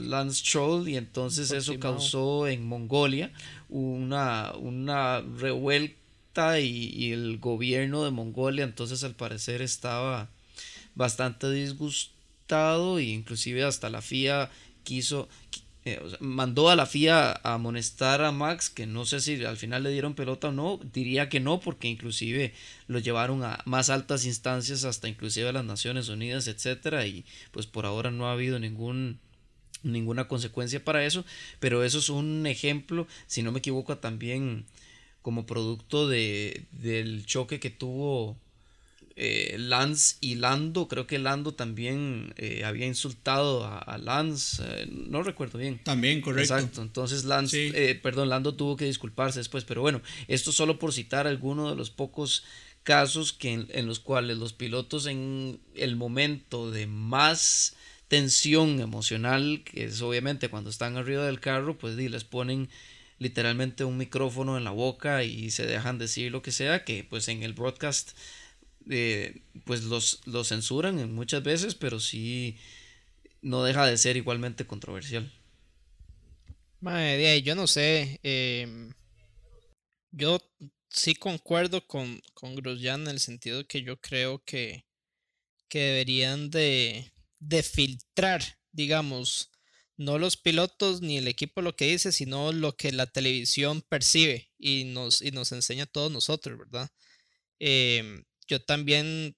Lance 0.00 0.40
Stroll 0.40 0.88
y 0.88 0.96
entonces 0.96 1.50
eso 1.50 1.78
causó 1.78 2.46
en 2.46 2.66
Mongolia 2.66 3.32
una, 3.68 4.52
una 4.58 5.20
revuelta 5.20 6.60
y, 6.60 7.12
el 7.12 7.38
gobierno 7.38 8.04
de 8.04 8.10
Mongolia 8.10 8.64
entonces 8.64 9.04
al 9.04 9.14
parecer 9.14 9.62
estaba 9.62 10.30
bastante 10.94 11.50
disgustado 11.50 12.98
e 12.98 13.04
inclusive 13.04 13.64
hasta 13.64 13.90
la 13.90 14.00
FIA 14.00 14.50
quiso 14.84 15.28
eh, 15.84 15.98
mandó 16.20 16.68
a 16.68 16.76
la 16.76 16.84
FIA 16.84 17.30
a 17.32 17.54
amonestar 17.54 18.22
a 18.22 18.32
Max, 18.32 18.68
que 18.68 18.86
no 18.86 19.06
sé 19.06 19.20
si 19.20 19.44
al 19.44 19.56
final 19.56 19.82
le 19.82 19.90
dieron 19.90 20.14
pelota 20.14 20.48
o 20.48 20.52
no, 20.52 20.78
diría 20.92 21.28
que 21.30 21.40
no, 21.40 21.60
porque 21.60 21.88
inclusive 21.88 22.52
lo 22.86 22.98
llevaron 22.98 23.42
a 23.44 23.62
más 23.64 23.88
altas 23.88 24.26
instancias, 24.26 24.84
hasta 24.84 25.08
inclusive 25.08 25.48
a 25.48 25.52
las 25.52 25.64
Naciones 25.64 26.08
Unidas, 26.08 26.48
etcétera, 26.48 27.06
y 27.06 27.24
pues 27.50 27.66
por 27.66 27.86
ahora 27.86 28.10
no 28.10 28.26
ha 28.26 28.32
habido 28.32 28.58
ningún 28.58 29.20
ninguna 29.82 30.28
consecuencia 30.28 30.84
para 30.84 31.06
eso, 31.06 31.24
pero 31.58 31.84
eso 31.84 31.98
es 31.98 32.10
un 32.10 32.46
ejemplo, 32.46 33.06
si 33.26 33.42
no 33.42 33.50
me 33.50 33.60
equivoco, 33.60 33.96
también 33.96 34.66
como 35.22 35.46
producto 35.46 36.08
de, 36.08 36.66
del 36.72 37.24
choque 37.24 37.60
que 37.60 37.70
tuvo 37.70 38.36
eh, 39.22 39.56
Lance 39.58 40.16
y 40.22 40.36
Lando. 40.36 40.88
Creo 40.88 41.06
que 41.06 41.18
Lando 41.18 41.52
también 41.52 42.32
eh, 42.38 42.64
había 42.64 42.86
insultado 42.86 43.66
a, 43.66 43.98
Lance, 43.98 44.62
eh, 44.66 44.88
no 44.90 45.22
recuerdo 45.22 45.58
bien. 45.58 45.78
También, 45.84 46.22
correcto. 46.22 46.54
Exacto, 46.54 46.80
entonces 46.80 47.24
Lance, 47.26 48.00
perdón, 48.02 48.30
Lando 48.30 48.54
tuvo 48.54 48.78
que 48.78 48.86
disculparse 48.86 49.38
después, 49.38 49.64
pero 49.64 49.82
bueno, 49.82 50.00
esto 50.26 50.52
solo 50.52 50.78
por 50.78 50.94
citar 50.94 51.26
alguno 51.26 51.68
de 51.68 51.76
los 51.76 51.90
pocos 51.90 52.44
casos 52.82 53.34
que 53.34 53.66
en, 53.68 53.86
los 53.86 54.00
cuales 54.00 54.38
los 54.38 54.54
pilotos 54.54 55.04
en 55.04 55.60
el 55.74 55.96
momento 55.96 56.70
de 56.70 56.86
más 56.86 57.76
tensión 58.08 58.80
emocional, 58.80 59.60
que 59.66 59.84
es 59.84 60.00
obviamente 60.00 60.48
cuando 60.48 60.70
están 60.70 60.96
arriba 60.96 61.26
del 61.26 61.40
carro, 61.40 61.76
pues 61.76 61.94
les 61.94 62.24
ponen 62.24 62.70
literalmente 63.18 63.84
un 63.84 63.98
micrófono 63.98 64.56
en 64.56 64.64
la 64.64 64.70
boca 64.70 65.24
y 65.24 65.50
se 65.50 65.66
dejan 65.66 65.98
decir 65.98 66.32
lo 66.32 66.40
que 66.40 66.52
sea, 66.52 66.84
que 66.84 67.04
pues 67.04 67.28
en 67.28 67.42
el 67.42 67.52
broadcast 67.52 68.12
eh, 68.90 69.42
pues 69.64 69.84
los, 69.84 70.20
censuran 70.44 71.12
muchas 71.12 71.42
veces, 71.42 71.74
pero 71.74 72.00
sí 72.00 72.58
no 73.40 73.64
deja 73.64 73.86
de 73.86 73.96
ser 73.96 74.16
igualmente 74.16 74.66
controversial. 74.66 75.32
yo 77.44 77.54
no 77.54 77.66
sé. 77.66 78.20
Em, 78.22 78.92
yo 80.10 80.40
sí 80.88 81.14
concuerdo 81.14 81.86
con, 81.86 82.20
con 82.34 82.56
Grosjean 82.56 83.02
en 83.02 83.08
el 83.08 83.20
sentido 83.20 83.66
que 83.66 83.82
yo 83.82 84.00
creo 84.00 84.42
que, 84.44 84.84
que 85.68 85.78
deberían 85.78 86.50
de, 86.50 87.12
de 87.38 87.62
filtrar, 87.62 88.42
digamos, 88.72 89.52
no 89.96 90.18
los 90.18 90.36
pilotos 90.36 91.00
ni 91.00 91.18
el 91.18 91.28
equipo 91.28 91.62
lo 91.62 91.76
que 91.76 91.86
dice, 91.86 92.10
sino 92.10 92.52
lo 92.52 92.76
que 92.76 92.90
la 92.90 93.06
televisión 93.06 93.82
percibe 93.82 94.50
y 94.58 94.84
nos, 94.84 95.22
y 95.22 95.30
nos 95.30 95.52
enseña 95.52 95.84
a 95.84 95.86
todos 95.86 96.10
nosotros, 96.10 96.58
¿verdad? 96.58 96.90
Eh, 97.60 98.24
yo 98.50 98.60
también 98.60 99.36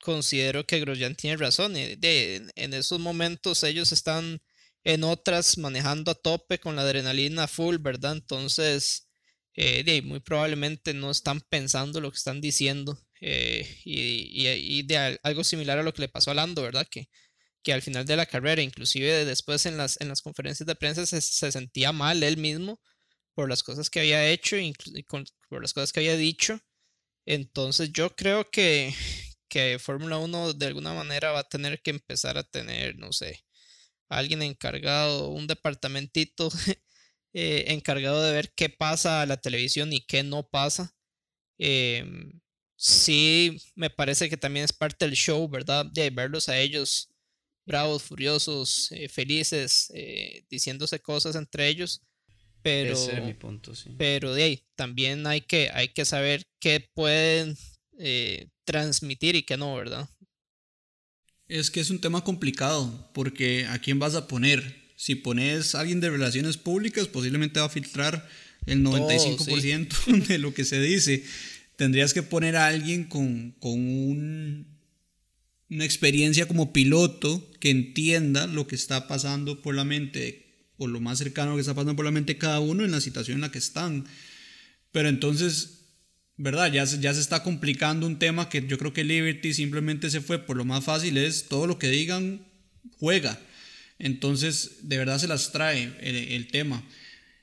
considero 0.00 0.66
que 0.66 0.80
Grosjean 0.80 1.16
tiene 1.16 1.36
razón. 1.36 1.76
Eh, 1.76 1.96
de, 1.98 2.50
en 2.56 2.74
esos 2.74 3.00
momentos 3.00 3.64
ellos 3.64 3.92
están 3.92 4.40
en 4.84 5.04
otras 5.04 5.58
manejando 5.58 6.12
a 6.12 6.14
tope 6.14 6.58
con 6.60 6.76
la 6.76 6.82
adrenalina 6.82 7.48
full, 7.48 7.78
¿verdad? 7.78 8.12
Entonces, 8.12 9.08
eh, 9.54 10.02
muy 10.02 10.20
probablemente 10.20 10.94
no 10.94 11.10
están 11.10 11.40
pensando 11.48 12.00
lo 12.00 12.10
que 12.10 12.18
están 12.18 12.40
diciendo. 12.40 12.98
Eh, 13.20 13.66
y, 13.84 14.82
de 14.84 15.18
algo 15.22 15.44
similar 15.44 15.78
a 15.78 15.82
lo 15.82 15.94
que 15.94 16.02
le 16.02 16.08
pasó 16.08 16.30
a 16.30 16.34
Lando, 16.34 16.62
¿verdad? 16.62 16.86
Que, 16.90 17.08
que 17.62 17.72
al 17.72 17.82
final 17.82 18.06
de 18.06 18.16
la 18.16 18.26
carrera, 18.26 18.62
inclusive 18.62 19.24
después 19.24 19.66
en 19.66 19.76
las, 19.78 20.00
en 20.00 20.08
las 20.08 20.22
conferencias 20.22 20.66
de 20.66 20.74
prensa 20.76 21.06
se 21.06 21.52
sentía 21.52 21.92
mal 21.92 22.22
él 22.22 22.36
mismo 22.36 22.80
por 23.34 23.48
las 23.48 23.62
cosas 23.62 23.90
que 23.90 24.00
había 24.00 24.28
hecho 24.28 24.56
y 24.58 24.74
por 25.48 25.62
las 25.62 25.72
cosas 25.74 25.92
que 25.92 26.00
había 26.00 26.16
dicho. 26.16 26.60
Entonces 27.26 27.92
yo 27.92 28.14
creo 28.16 28.50
que, 28.50 28.94
que 29.48 29.78
Fórmula 29.78 30.18
1 30.18 30.54
de 30.54 30.66
alguna 30.66 30.94
manera 30.94 31.32
va 31.32 31.40
a 31.40 31.48
tener 31.48 31.80
que 31.82 31.90
empezar 31.90 32.38
a 32.38 32.44
tener, 32.44 32.96
no 32.98 33.12
sé, 33.12 33.44
alguien 34.08 34.42
encargado, 34.42 35.30
un 35.30 35.46
departamentito 35.46 36.50
eh, 37.34 37.66
encargado 37.68 38.22
de 38.22 38.32
ver 38.32 38.52
qué 38.54 38.68
pasa 38.70 39.22
a 39.22 39.26
la 39.26 39.38
televisión 39.38 39.92
y 39.92 40.00
qué 40.06 40.22
no 40.22 40.48
pasa. 40.48 40.94
Em, 41.58 42.40
sí, 42.76 43.58
me 43.76 43.90
parece 43.90 44.28
que 44.30 44.36
también 44.36 44.64
es 44.64 44.72
parte 44.72 45.06
del 45.06 45.14
show, 45.16 45.48
¿verdad? 45.48 45.86
De 45.86 46.10
verlos 46.10 46.48
a 46.48 46.58
ellos 46.58 47.10
bravos, 47.66 48.02
furiosos, 48.02 48.90
eh, 48.92 49.08
felices, 49.08 49.90
eh, 49.94 50.44
diciéndose 50.50 51.00
cosas 51.00 51.36
entre 51.36 51.68
ellos. 51.68 52.02
Pero, 52.64 52.96
mi 53.22 53.34
punto, 53.34 53.74
sí. 53.74 53.90
Pero 53.98 54.32
de 54.32 54.42
ahí, 54.42 54.62
también 54.74 55.26
hay 55.26 55.42
que, 55.42 55.68
hay 55.74 55.88
que 55.88 56.06
saber 56.06 56.46
qué 56.60 56.80
pueden 56.94 57.58
eh, 57.98 58.48
transmitir 58.64 59.36
y 59.36 59.42
qué 59.42 59.58
no, 59.58 59.76
¿verdad? 59.76 60.08
Es 61.46 61.70
que 61.70 61.80
es 61.80 61.90
un 61.90 62.00
tema 62.00 62.24
complicado, 62.24 63.10
porque 63.12 63.66
¿a 63.66 63.78
quién 63.80 63.98
vas 63.98 64.14
a 64.14 64.28
poner? 64.28 64.76
Si 64.96 65.14
pones 65.14 65.74
a 65.74 65.80
alguien 65.80 66.00
de 66.00 66.08
relaciones 66.08 66.56
públicas, 66.56 67.06
posiblemente 67.06 67.60
va 67.60 67.66
a 67.66 67.68
filtrar 67.68 68.26
el 68.64 68.82
95% 68.82 70.26
de 70.26 70.38
lo 70.38 70.54
que 70.54 70.64
se 70.64 70.80
dice. 70.80 71.22
Tendrías 71.76 72.14
que 72.14 72.22
poner 72.22 72.56
a 72.56 72.68
alguien 72.68 73.04
con, 73.04 73.50
con 73.60 73.72
un, 73.72 74.78
una 75.68 75.84
experiencia 75.84 76.48
como 76.48 76.72
piloto 76.72 77.46
que 77.60 77.68
entienda 77.68 78.46
lo 78.46 78.66
que 78.66 78.74
está 78.74 79.06
pasando 79.06 79.60
por 79.60 79.74
la 79.74 79.84
mente 79.84 80.43
o 80.76 80.86
lo 80.86 81.00
más 81.00 81.18
cercano 81.18 81.54
que 81.54 81.60
está 81.60 81.74
pasando 81.74 81.96
por 81.96 82.04
la 82.04 82.10
mente 82.10 82.38
cada 82.38 82.60
uno 82.60 82.84
en 82.84 82.90
la 82.90 83.00
situación 83.00 83.36
en 83.36 83.42
la 83.42 83.52
que 83.52 83.58
están. 83.58 84.06
Pero 84.92 85.08
entonces, 85.08 85.86
¿verdad? 86.36 86.72
Ya, 86.72 86.84
ya 86.84 87.14
se 87.14 87.20
está 87.20 87.42
complicando 87.42 88.06
un 88.06 88.18
tema 88.18 88.48
que 88.48 88.66
yo 88.66 88.78
creo 88.78 88.92
que 88.92 89.04
Liberty 89.04 89.54
simplemente 89.54 90.10
se 90.10 90.20
fue 90.20 90.38
por 90.38 90.56
lo 90.56 90.64
más 90.64 90.84
fácil, 90.84 91.16
es 91.16 91.48
todo 91.48 91.66
lo 91.66 91.78
que 91.78 91.88
digan, 91.88 92.46
juega. 92.98 93.40
Entonces, 93.98 94.78
de 94.82 94.98
verdad 94.98 95.18
se 95.18 95.28
las 95.28 95.52
trae 95.52 95.92
el, 96.00 96.48
tema. 96.48 96.84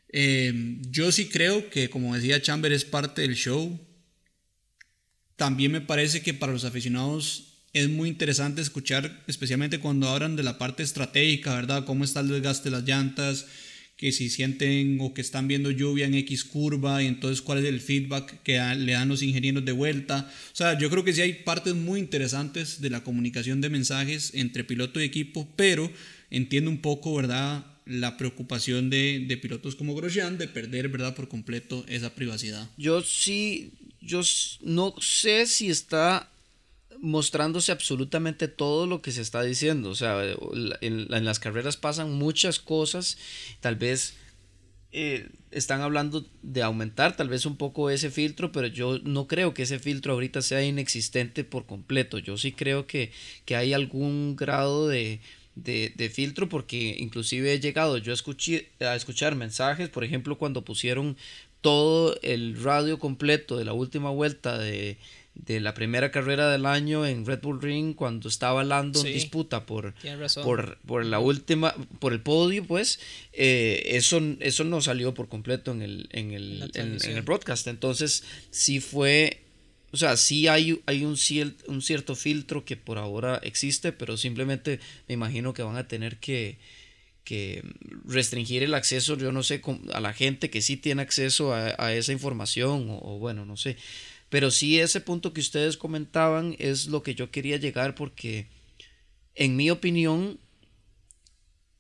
Eh, 0.10 0.78
yo 0.90 1.12
sí 1.12 1.28
creo 1.30 1.70
que, 1.70 1.90
como 1.90 2.16
decía 2.16 2.42
Chamber, 2.42 2.72
es 2.74 2.84
parte 2.84 3.22
del 3.22 3.36
show. 3.36 3.80
También 5.38 5.72
me 5.72 5.82
parece 5.82 6.22
que 6.22 6.34
para 6.34 6.52
los 6.52 6.66
aficionados 6.66 7.51
es 7.74 7.90
muy 7.90 8.10
interesante 8.10 8.62
escuchar, 8.62 9.24
especialmente 9.28 9.80
cuando 9.80 10.10
hablan 10.10 10.36
de 10.36 10.44
la 10.44 10.58
parte 10.58 10.84
estratégica, 10.84 11.56
¿verdad? 11.56 11.86
Cómo 11.86 12.04
está 12.04 12.20
el 12.20 12.28
desgaste 12.28 12.70
de 12.70 12.76
las 12.76 12.84
llantas, 12.84 13.46
que 14.02 14.12
si 14.12 14.32
sienten 14.32 14.98
o 15.00 15.14
que 15.14 15.22
están 15.22 15.48
viendo 15.48 15.70
lluvia 15.70 16.08
en 16.08 16.16
X 16.16 16.44
curva 16.44 17.04
y 17.04 17.06
entonces 17.06 17.42
cuál 17.42 17.60
es 17.60 17.66
el 17.66 17.80
feedback 17.80 18.42
que 18.42 18.54
le 18.76 18.94
dan 18.94 19.10
los 19.10 19.22
ingenieros 19.22 19.64
de 19.64 19.74
vuelta. 19.74 20.28
O 20.52 20.56
sea, 20.56 20.78
yo 20.78 20.90
creo 20.90 21.04
que 21.04 21.14
sí 21.14 21.22
hay 21.22 21.34
partes 21.34 21.76
muy 21.76 22.00
interesantes 22.00 22.82
de 22.82 22.90
la 22.90 23.04
comunicación 23.04 23.62
de 23.62 23.70
mensajes 23.70 24.32
entre 24.34 24.64
piloto 24.64 25.00
y 25.00 25.04
equipo, 25.04 25.48
pero 25.56 25.92
entiendo 26.32 26.72
un 26.72 26.80
poco, 26.82 27.14
¿verdad? 27.16 27.64
La 27.86 28.18
preocupación 28.18 28.90
de, 28.90 29.24
de 29.28 29.38
pilotos 29.38 29.76
como 29.76 29.94
Grosjean 29.94 30.40
de 30.40 30.48
perder, 30.48 30.90
¿verdad? 30.90 31.14
Por 31.14 31.28
completo 31.28 31.86
esa 31.88 32.16
privacidad. 32.16 32.68
Yo 32.78 33.04
sí, 33.04 33.72
yo 34.02 34.22
no 34.62 34.96
sé 35.00 35.46
si 35.46 35.70
está 35.70 36.31
mostrándose 37.00 37.72
absolutamente 37.72 38.48
todo 38.48 38.88
lo 38.88 39.02
que 39.02 39.12
se 39.12 39.22
está 39.22 39.42
diciendo. 39.44 39.90
O 39.90 39.96
sea, 39.96 40.22
en, 40.82 41.08
las 41.26 41.40
carreras 41.40 41.78
pasan 41.78 42.14
muchas 42.14 42.60
cosas, 42.60 43.18
tal 43.60 43.76
vez 43.76 44.16
eh, 44.92 45.30
están 45.52 45.82
hablando 45.82 46.26
de 46.42 46.64
aumentar 46.64 47.16
tal 47.16 47.30
vez 47.30 47.46
un 47.46 47.58
poco 47.58 47.90
ese 47.90 48.12
filtro, 48.12 48.52
pero 48.52 48.68
yo 48.68 49.00
no 49.04 49.28
creo 49.28 49.54
que 49.54 49.64
ese 49.64 49.80
filtro 49.80 50.14
ahorita 50.14 50.42
sea 50.42 50.64
inexistente 50.64 51.44
por 51.44 51.66
completo. 51.66 52.18
Yo 52.18 52.38
sí 52.38 52.52
creo 52.52 52.88
que, 52.88 53.12
que 53.46 53.56
hay 53.56 53.74
algún 53.74 54.36
grado 54.36 54.88
de, 54.88 55.22
de, 55.56 56.12
filtro 56.14 56.50
porque 56.50 56.96
inclusive 57.00 57.54
he 57.54 57.60
llegado 57.60 57.98
yo 57.98 58.14
escuché, 58.14 58.70
a 58.80 58.96
escuchar 58.96 59.36
mensajes, 59.36 59.90
por 59.90 60.04
ejemplo, 60.04 60.38
cuando 60.38 60.64
pusieron 60.64 61.18
todo 61.62 62.18
el 62.24 62.62
radio 62.62 62.98
completo 63.00 63.58
de 63.58 63.66
la 63.66 63.74
última 63.74 64.10
vuelta 64.10 64.58
de 64.58 64.98
de 65.36 65.60
la 65.60 65.74
primera 65.74 66.12
carrera 66.12 66.52
del 66.52 66.66
año 66.66 67.06
en 67.06 67.26
Red 67.26 67.42
Bull 67.42 67.62
Ring 67.62 67.96
cuando 67.96 68.28
estaba 68.28 68.64
Lando 68.64 69.00
en 69.06 69.14
disputa 69.14 69.66
por, 69.66 69.94
por, 70.44 70.78
por, 70.80 71.06
la 71.06 71.20
última, 71.20 71.74
por 72.00 72.14
el 72.14 72.20
podio, 72.22 72.66
pues, 72.66 73.00
eh, 73.34 73.82
eso, 73.86 74.22
eso 74.40 74.64
no 74.64 74.82
salió 74.82 75.14
por 75.14 75.30
completo 75.30 75.72
en 75.72 75.82
el, 75.82 76.10
en 76.12 76.32
el, 76.32 76.72
en, 76.74 77.00
el 77.02 77.22
broadcast. 77.22 77.68
Entonces, 77.68 78.24
sí 78.50 78.80
fue, 78.82 79.42
o 79.92 79.98
sea, 79.98 80.18
sí 80.18 80.48
hay, 80.48 80.82
hay 80.86 81.06
un, 81.06 81.18
un 81.68 81.82
cierto 81.82 82.16
filtro 82.16 82.66
que 82.66 82.76
por 82.76 82.98
ahora 82.98 83.40
existe, 83.44 83.94
pero 83.94 84.18
simplemente 84.18 84.80
me 85.08 85.14
imagino 85.14 85.54
que 85.54 85.64
van 85.64 85.78
a 85.78 85.88
tener 85.88 86.18
que, 86.18 86.58
que 87.24 87.64
restringir 88.06 88.64
el 88.64 88.74
acceso, 88.74 89.18
yo 89.18 89.32
no 89.32 89.44
sé, 89.44 89.62
a 89.94 90.02
la 90.02 90.14
gente 90.14 90.50
que 90.50 90.62
sí 90.62 90.76
tiene 90.76 91.02
acceso 91.02 91.54
a, 91.54 91.74
a 91.78 91.94
esa 91.94 92.12
información, 92.12 92.88
o 92.90 93.18
bueno, 93.18 93.46
no 93.46 93.56
sé. 93.56 93.78
Pero 94.32 94.50
sí 94.50 94.80
ese 94.80 95.02
punto 95.02 95.34
que 95.34 95.42
ustedes 95.42 95.76
comentaban 95.76 96.56
es 96.58 96.88
lo 96.88 97.04
que 97.04 97.16
yo 97.16 97.32
quería 97.32 97.58
llegar 97.58 97.96
porque 97.96 98.48
en 99.36 99.58
mi 99.58 99.70
opinión 99.70 100.40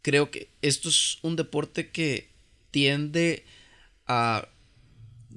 creo 0.01 0.31
que 0.31 0.49
esto 0.61 0.89
es 0.89 1.17
un 1.21 1.37
deporte 1.37 1.91
que 1.91 2.27
tiende 2.69 3.45
a 4.05 4.49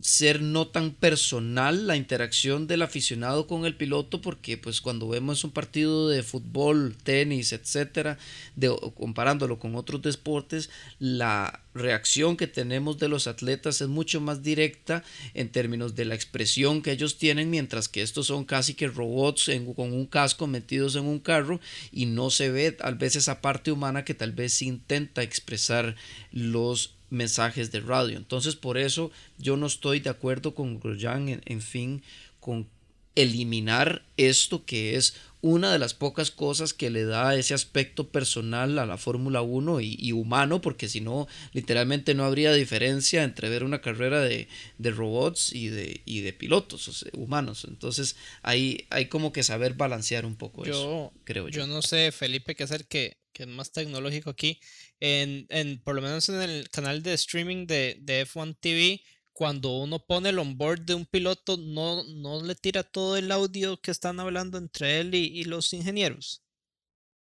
ser 0.01 0.43
no 0.43 0.69
tan 0.69 0.93
personal 0.93 1.87
la 1.87 1.97
interacción 1.97 2.67
del 2.67 2.83
aficionado 2.83 3.47
con 3.47 3.65
el 3.65 3.77
piloto 3.77 4.21
porque 4.21 4.59
pues 4.59 4.81
cuando 4.81 5.09
vemos 5.09 5.45
un 5.45 5.51
partido 5.51 6.09
de 6.09 6.23
fútbol, 6.23 6.97
tenis, 7.03 7.53
etcétera, 7.53 8.19
de, 8.57 8.75
comparándolo 8.95 9.59
con 9.59 9.75
otros 9.75 10.03
deportes, 10.03 10.71
la 10.99 11.61
reacción 11.75 12.37
que 12.37 12.47
tenemos 12.47 12.99
de 12.99 13.09
los 13.09 13.27
atletas 13.27 13.81
es 13.81 13.89
mucho 13.89 14.21
más 14.21 14.43
directa 14.43 15.03
en 15.35 15.49
términos 15.49 15.95
de 15.95 16.05
la 16.05 16.15
expresión 16.15 16.83
que 16.83 16.93
ellos 16.93 17.19
tienen, 17.19 17.51
mientras 17.51 17.89
que 17.89 18.03
estos 18.03 18.29
son 18.29 18.45
casi 18.45 18.75
que 18.75 18.89
robots 18.89 19.51
con 19.75 19.93
un 19.93 20.07
casco 20.07 20.47
metidos 20.47 20.97
en 20.97 21.05
un 21.05 21.19
carro 21.19 21.61
y 21.91 22.07
no 22.07 22.31
se 22.31 22.51
ve 22.51 22.73
tal 22.73 22.95
vez 22.95 23.17
esa 23.17 23.41
parte 23.41 23.73
humana 23.73 24.05
que 24.05 24.15
tal 24.15 24.33
vez 24.33 24.63
intenta 24.63 25.23
expresar 25.23 25.97
los 26.31 26.94
mensajes 27.15 27.73
de 27.73 27.81
radio. 27.81 28.17
Entonces 28.17 28.57
por 28.57 28.77
eso 28.77 29.11
yo 29.39 29.57
no 29.57 29.67
estoy 29.67 30.01
de 30.01 30.11
acuerdo 30.11 30.55
con 30.55 30.81
Grosjean 30.81 31.29
en, 31.29 31.43
en 31.47 31.63
fin 31.63 32.03
con 32.41 32.69
eliminar 33.15 34.05
esto 34.17 34.65
que 34.65 34.97
es 34.97 35.15
una 35.45 35.71
de 35.71 35.79
las 35.79 35.93
pocas 35.93 36.31
cosas 36.31 36.73
que 36.73 36.89
le 36.89 37.05
da 37.05 37.37
ese 37.37 37.53
aspecto 37.53 38.09
personal 38.09 38.79
a 38.79 38.87
la 38.87 38.97
Fórmula 38.97 39.43
1 39.43 39.83
y, 39.83 40.13
humano, 40.13 40.63
porque 40.63 40.89
si 40.89 41.03
no, 41.03 41.29
literalmente 41.53 42.15
no 42.15 42.25
habría 42.25 42.55
diferencia 42.55 43.23
entre 43.23 43.51
ver 43.51 43.63
una 43.63 43.83
carrera 43.83 44.23
de, 44.23 44.49
robots 44.79 45.53
y 45.53 45.69
de, 45.69 46.01
y 46.07 46.23
de 46.23 46.33
pilotos 46.33 47.05
humanos. 47.13 47.67
Entonces, 47.69 48.17
ahí 48.41 48.87
hay 48.89 49.09
como 49.09 49.35
que 49.35 49.43
saber 49.43 49.75
balancear 49.75 50.25
un 50.25 50.37
poco 50.37 50.65
eso, 50.65 51.13
creo 51.25 51.49
yo. 51.49 51.61
Yo 51.61 51.67
no 51.67 51.83
sé, 51.83 52.11
Felipe, 52.11 52.55
qué 52.55 52.63
hacer 52.65 52.87
que, 52.87 53.19
que 53.35 53.43
es 53.43 53.49
más 53.51 53.71
tecnológico 53.71 54.31
aquí. 54.31 54.61
En, 54.99 55.45
en, 55.51 55.79
por 55.79 55.95
lo 55.95 56.01
menos 56.01 56.27
en 56.31 56.41
el 56.41 56.71
canal 56.71 57.03
de 57.03 57.13
streaming 57.13 57.67
de, 57.67 57.99
de 58.01 58.27
F1 58.27 58.57
TV, 58.59 59.03
cuando 59.35 59.77
uno 59.79 59.99
pone 59.99 60.29
el 60.31 60.39
onboard 60.39 60.83
de 60.83 60.95
un 60.95 61.05
piloto, 61.05 61.57
no, 61.57 62.05
no 62.05 62.43
le 62.43 62.55
tira 62.55 62.85
todo 62.85 63.17
el 63.17 63.31
audio 63.33 63.81
que 63.81 63.91
están 63.91 64.21
hablando 64.21 64.59
entre 64.59 65.01
él 65.01 65.15
y, 65.15 65.43
los 65.45 65.73
ingenieros. 65.73 66.43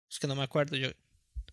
Es 0.10 0.20
que 0.20 0.27
no 0.27 0.36
me 0.36 0.44
acuerdo 0.44 0.75
yo. 0.75 0.89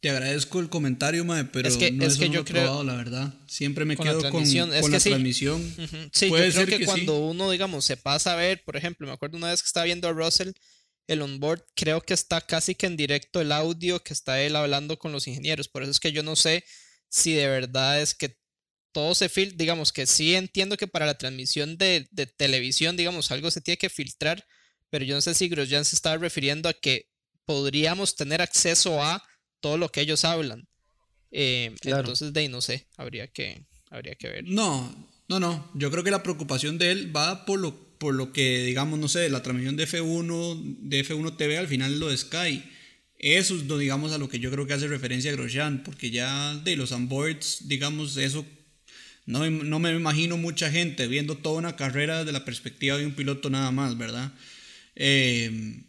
Te 0.01 0.11
agradezco 0.11 0.59
el 0.59 0.69
comentario, 0.69 1.25
Mae, 1.25 1.45
pero 1.45 1.69
es 1.69 1.77
que, 1.77 1.93
no 1.93 2.05
es 2.05 2.19
que 2.19 2.29
yo 2.29 2.45
creo 2.45 2.83
la 2.83 2.97
verdad. 2.97 3.33
Siempre 3.47 3.85
me 3.85 3.97
quedo 3.97 4.21
con, 4.31 4.43
la 4.43 4.99
transmisión. 4.99 5.63
Sí, 6.13 6.29
Puede 6.29 6.51
yo 6.51 6.65
creo 6.65 6.79
que, 6.81 6.85
cuando 6.85 7.19
uno, 7.19 7.51
digamos, 7.53 7.85
se 7.85 7.97
pasa 7.97 8.33
a 8.33 8.37
ver, 8.37 8.65
por 8.65 8.77
ejemplo, 8.77 9.07
me 9.07 9.13
acuerdo 9.13 9.37
una 9.37 9.51
vez 9.51 9.63
que 9.63 9.67
estaba 9.67 9.85
viendo 9.85 10.09
a 10.09 10.13
Russell, 10.13 10.51
el 11.07 11.23
onboard, 11.23 11.63
creo 11.75 12.01
que 12.01 12.15
está 12.15 12.41
casi 12.41 12.75
que 12.75 12.87
en 12.87 12.97
directo 12.97 13.41
el 13.41 13.53
audio 13.53 14.03
que 14.03 14.13
está 14.13 14.41
él 14.43 14.57
hablando 14.57 14.99
con 14.99 15.13
los 15.13 15.29
ingenieros. 15.29 15.69
Por 15.69 15.83
eso 15.83 15.93
es 15.93 16.01
que 16.01 16.13
yo 16.13 16.25
no 16.25 16.35
sé 16.35 16.65
si 17.09 17.33
de 17.33 17.47
verdad 17.47 18.03
es 18.03 18.15
que 18.15 18.37
todo 18.93 19.15
se 19.15 19.29
filtra, 19.29 19.57
digamos 19.57 19.93
que 19.93 20.07
sí 20.07 20.35
entiendo 20.35 20.77
que 20.77 20.87
para 20.87 21.07
la 21.07 21.19
transmisión 21.19 21.77
de, 21.77 22.09
televisión, 22.37 22.97
digamos, 22.97 23.31
algo 23.31 23.51
se 23.51 23.61
tiene 23.61 23.79
que 23.79 23.91
filtrar, 23.91 24.47
pero 24.91 25.05
yo 25.05 25.15
no 25.15 25.21
sé 25.21 25.35
si 25.35 25.49
Grosjean 25.49 25.85
se 25.85 25.97
estaba 25.97 26.17
refiriendo 26.17 26.69
a 26.69 26.75
que 26.75 27.09
podríamos 27.45 28.17
tener 28.17 28.41
acceso 28.43 29.03
a 29.03 29.23
todo 29.61 29.79
lo 29.79 29.91
que 29.91 30.01
ellos 30.01 30.25
hablan. 30.25 30.69
Eh, 31.31 31.75
entonces, 31.83 32.33
de 32.33 32.41
ahí 32.41 32.49
no 32.49 32.61
sé, 32.61 32.87
habría 32.97 33.27
que, 33.27 33.63
habría 33.91 34.15
que 34.15 34.29
ver. 34.29 34.45
No, 34.45 35.09
no, 35.29 35.41
no, 35.41 35.71
yo 35.75 35.91
creo 35.91 36.05
que 36.05 36.11
la 36.11 36.23
preocupación 36.23 36.79
de 36.79 36.91
él 36.91 37.15
va 37.15 37.45
por 37.45 37.61
lo, 37.61 37.99
por 37.99 38.15
lo 38.15 38.33
que, 38.33 38.65
digamos, 38.65 38.99
no 38.99 39.09
sé, 39.09 39.29
la 39.29 39.43
transmisión 39.43 39.77
de 39.77 39.87
F1, 39.87 40.79
de 40.81 41.05
F1 41.05 41.37
TV 41.37 41.59
al 41.59 41.69
final 41.69 42.01
lo 42.01 42.09
de 42.09 42.17
Sky. 42.17 42.65
Eso 43.19 43.57
es, 43.57 43.67
digamos, 43.67 44.13
a 44.13 44.19
lo 44.19 44.29
que 44.29 44.39
yo 44.39 44.51
creo 44.51 44.67
que 44.67 44.75
hace 44.75 44.87
referencia 44.87 45.31
a 45.31 45.35
Grosjean, 45.35 45.83
porque 45.83 46.11
ya 46.11 46.55
de 46.57 46.77
los 46.77 46.93
onboards, 46.93 47.69
digamos, 47.69 48.17
eso 48.17 48.47
no, 49.29 49.49
no 49.51 49.79
me 49.79 49.95
imagino 49.95 50.39
mucha 50.39 50.71
gente 50.71 51.07
viendo 51.07 51.37
toda 51.37 51.59
una 51.59 51.77
carrera 51.77 52.21
desde 52.21 52.33
la 52.33 52.47
perspectiva 52.47 52.97
de 52.97 53.05
un 53.05 53.13
piloto 53.13 53.51
nada 53.51 53.71
más, 53.71 53.99
¿verdad? 53.99 54.33
Eh, 54.97 55.83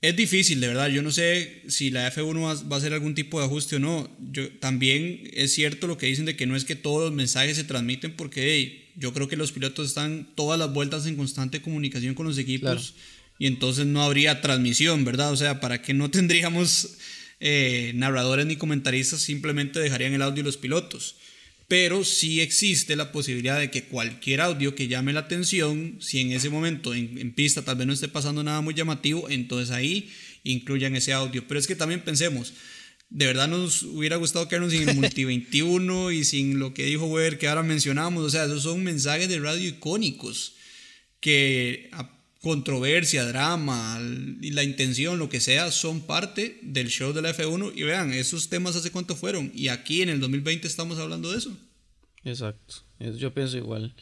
es 0.00 0.14
difícil, 0.14 0.60
de 0.60 0.68
verdad. 0.68 0.88
Yo 0.88 1.02
no 1.02 1.10
sé 1.10 1.64
si 1.66 1.90
la 1.90 2.08
F1 2.14 2.70
va, 2.70 2.76
a 2.76 2.78
hacer 2.78 2.92
algún 2.92 3.16
tipo 3.16 3.40
de 3.40 3.46
ajuste 3.46 3.74
o 3.74 3.78
no. 3.80 4.08
Yo, 4.20 4.48
también 4.58 5.28
es 5.32 5.52
cierto 5.52 5.88
lo 5.88 5.98
que 5.98 6.06
dicen 6.06 6.26
de 6.26 6.36
que 6.36 6.46
no 6.46 6.54
es 6.54 6.64
que 6.64 6.76
todos 6.76 7.02
los 7.02 7.12
mensajes 7.12 7.56
se 7.56 7.64
transmiten 7.64 8.14
porque 8.14 8.92
yo 8.94 9.12
creo 9.12 9.26
que 9.26 9.36
los 9.36 9.50
pilotos 9.50 9.88
están 9.88 10.30
todas 10.36 10.60
las 10.60 10.72
vueltas 10.72 11.06
en 11.06 11.16
constante 11.16 11.60
comunicación 11.60 12.14
con 12.14 12.24
los 12.24 12.38
equipos 12.38 12.94
y 13.36 13.48
entonces 13.48 13.86
no 13.86 14.04
habría 14.04 14.40
transmisión, 14.42 15.04
¿verdad? 15.04 15.32
O 15.32 15.36
sea, 15.36 15.58
¿para 15.58 15.82
qué 15.82 15.92
no 15.92 16.08
tendríamos 16.12 16.98
eh, 17.40 17.90
narradores 17.96 18.46
ni 18.46 18.54
comentaristas? 18.54 19.22
Simplemente 19.22 19.80
dejarían 19.80 20.14
el 20.14 20.22
audio 20.22 20.44
los 20.44 20.56
pilotos 20.56 21.16
pero 21.70 22.02
sí 22.02 22.40
existe 22.40 22.96
la 22.96 23.12
posibilidad 23.12 23.56
de 23.56 23.70
que 23.70 23.84
cualquier 23.84 24.40
audio 24.40 24.74
que 24.74 24.88
llame 24.88 25.12
la 25.12 25.20
atención, 25.20 25.98
si 26.00 26.18
en 26.18 26.32
ese 26.32 26.50
momento 26.50 26.94
en, 26.94 27.32
pista 27.32 27.62
tal 27.62 27.76
vez 27.76 27.86
no 27.86 27.92
esté 27.92 28.08
pasando 28.08 28.42
nada 28.42 28.60
muy 28.60 28.74
llamativo, 28.74 29.30
entonces 29.30 29.70
ahí 29.70 30.10
incluyan 30.42 30.96
ese 30.96 31.12
audio. 31.12 31.46
Pero 31.46 31.60
es 31.60 31.68
que 31.68 31.76
también 31.76 32.00
pensemos, 32.00 32.54
de 33.08 33.26
verdad 33.26 33.46
nos 33.46 33.84
hubiera 33.84 34.16
gustado 34.16 34.48
quedarnos 34.48 34.72
sin 34.72 34.88
el 34.88 34.96
Multi 34.96 35.22
21 35.22 36.10
y 36.10 36.24
sin 36.24 36.58
lo 36.58 36.74
que 36.74 36.86
dijo 36.86 37.06
Weber 37.06 37.38
que 37.38 37.46
ahora 37.46 37.62
mencionamos, 37.62 38.24
o 38.24 38.30
sea, 38.30 38.46
esos 38.46 38.64
son 38.64 38.82
mensajes 38.82 39.28
de 39.28 39.38
radio 39.38 39.68
icónicos 39.68 40.56
que 41.20 41.88
controversia, 42.40 43.24
drama 43.24 44.00
y 44.40 44.50
la 44.52 44.64
intención, 44.64 45.18
lo 45.18 45.28
que 45.28 45.40
sea, 45.40 45.70
son 45.70 46.00
parte 46.00 46.58
del 46.62 46.88
show 46.88 47.12
de 47.12 47.22
la 47.22 47.34
F1. 47.34 47.72
Y 47.76 47.82
vean, 47.82 48.12
esos 48.12 48.48
temas 48.48 48.76
hace 48.76 48.90
cuánto 48.90 49.14
fueron. 49.14 49.52
Y 49.54 49.68
aquí 49.68 50.02
en 50.02 50.08
el 50.08 50.20
2020 50.20 50.66
estamos 50.66 50.98
hablando 50.98 51.30
de 51.30 51.38
eso. 51.38 51.56
Exacto. 52.24 52.76
Yo 52.98 53.32
pienso 53.32 53.56
igual. 53.56 53.94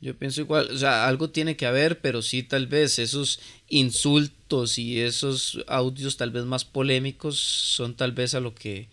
Yo 0.00 0.16
pienso 0.16 0.40
igual. 0.40 0.68
O 0.70 0.78
sea, 0.78 1.06
algo 1.06 1.30
tiene 1.30 1.56
que 1.56 1.66
haber, 1.66 2.00
pero 2.00 2.22
sí 2.22 2.42
tal 2.42 2.66
vez 2.66 2.98
esos 2.98 3.40
insultos 3.68 4.78
y 4.78 5.00
esos 5.00 5.64
audios 5.66 6.16
tal 6.16 6.30
vez 6.30 6.44
más 6.44 6.64
polémicos 6.64 7.38
son 7.38 7.96
tal 7.96 8.12
vez 8.12 8.34
a 8.34 8.40
lo 8.40 8.54
que 8.54 8.88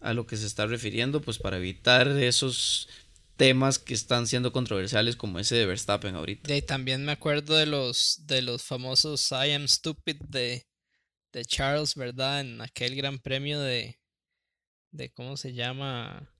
a 0.00 0.14
lo 0.14 0.26
que 0.26 0.38
se 0.38 0.46
está 0.46 0.66
refiriendo, 0.66 1.20
pues 1.20 1.36
para 1.36 1.58
evitar 1.58 2.08
esos 2.08 2.88
temas 3.40 3.78
que 3.78 3.94
están 3.94 4.26
siendo 4.26 4.52
controversiales 4.52 5.16
como 5.16 5.38
ese 5.38 5.54
de 5.54 5.64
Verstappen 5.64 6.14
ahorita. 6.14 6.54
Y 6.54 6.60
también 6.60 7.06
me 7.06 7.12
acuerdo 7.12 7.56
de 7.56 7.64
los 7.64 8.26
de 8.26 8.42
los 8.42 8.62
famosos 8.62 9.30
I 9.30 9.52
am 9.52 9.66
stupid 9.66 10.16
de, 10.28 10.66
de 11.32 11.44
Charles, 11.46 11.94
¿verdad? 11.94 12.42
En 12.42 12.60
aquel 12.60 12.94
gran 12.94 13.18
premio 13.18 13.58
de 13.58 13.98
de 14.90 15.10
cómo 15.14 15.38
se 15.38 15.54
llama 15.54 16.30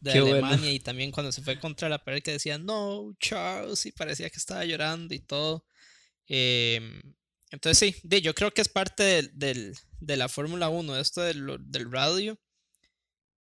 de 0.00 0.12
Alemania 0.12 0.72
y 0.72 0.80
también 0.80 1.10
cuando 1.10 1.30
se 1.30 1.42
fue 1.42 1.60
contra 1.60 1.90
la 1.90 2.02
pared 2.02 2.22
que 2.22 2.30
decía 2.30 2.56
no 2.56 3.14
Charles 3.20 3.84
y 3.84 3.92
parecía 3.92 4.30
que 4.30 4.38
estaba 4.38 4.64
llorando 4.64 5.12
y 5.12 5.20
todo. 5.20 5.66
Em, 6.26 7.02
entonces 7.50 7.94
sí, 8.02 8.20
yo 8.22 8.34
creo 8.34 8.50
que 8.50 8.62
es 8.62 8.68
parte 8.70 9.28
del, 9.34 9.76
de 10.00 10.16
la 10.16 10.30
Fórmula 10.30 10.70
1, 10.70 10.96
esto 10.96 11.20
del, 11.20 11.58
del 11.60 11.92
radio. 11.92 12.40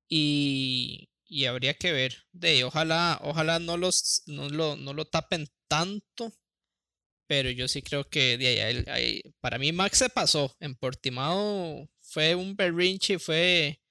Y, 0.09 1.12
y 1.33 1.45
habría 1.45 1.73
que 1.73 1.91
ver. 1.91 2.25
De 2.31 2.63
ojalá, 2.63 3.19
ojalá 3.23 3.57
no 3.57 3.75
los 3.75 4.21
no 4.27 4.49
lo, 4.49 4.75
no 4.75 4.93
lo 4.93 5.05
tapen 5.05 5.47
tanto. 5.67 6.31
Pero 7.27 7.49
yo 7.49 7.67
sí 7.67 7.81
creo 7.81 8.07
que 8.07 8.37
de 8.37 8.85
ahí, 8.91 9.21
para 9.41 9.57
mí 9.57 9.71
Max 9.71 9.97
se 9.97 10.09
pasó. 10.09 10.55
En 10.59 10.75
Portimao 10.75 11.89
fue 12.01 12.35
un 12.35 12.55
berrinche, 12.55 13.17
fue 13.17 13.81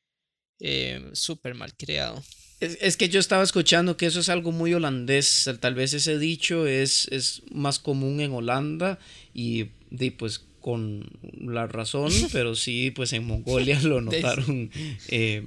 eh, 0.61 1.11
súper 1.15 1.55
mal 1.55 1.75
creado. 1.77 2.23
Es, 2.61 2.97
que 2.97 3.09
yo 3.09 3.19
estaba 3.19 3.43
escuchando 3.43 3.97
que 3.97 4.07
eso 4.07 4.21
es 4.21 4.29
algo 4.29 4.53
muy 4.53 4.73
holandés. 4.73 5.51
Tal 5.59 5.75
vez 5.75 5.95
ese 5.95 6.21
dicho 6.21 6.69
es, 6.69 7.09
es 7.09 7.43
más 7.51 7.81
común 7.81 8.21
en 8.21 8.31
Holanda 8.31 9.01
y, 9.35 9.71
y 9.91 10.11
pues 10.11 10.45
con 10.63 11.07
la 11.41 11.67
razón, 11.67 12.11
pero 12.33 12.55
sí, 12.55 12.91
pues 12.91 13.13
en 13.13 13.25
Mongolia 13.25 13.81
lo 13.83 14.01
notaron 14.01 14.71
eh, 15.09 15.47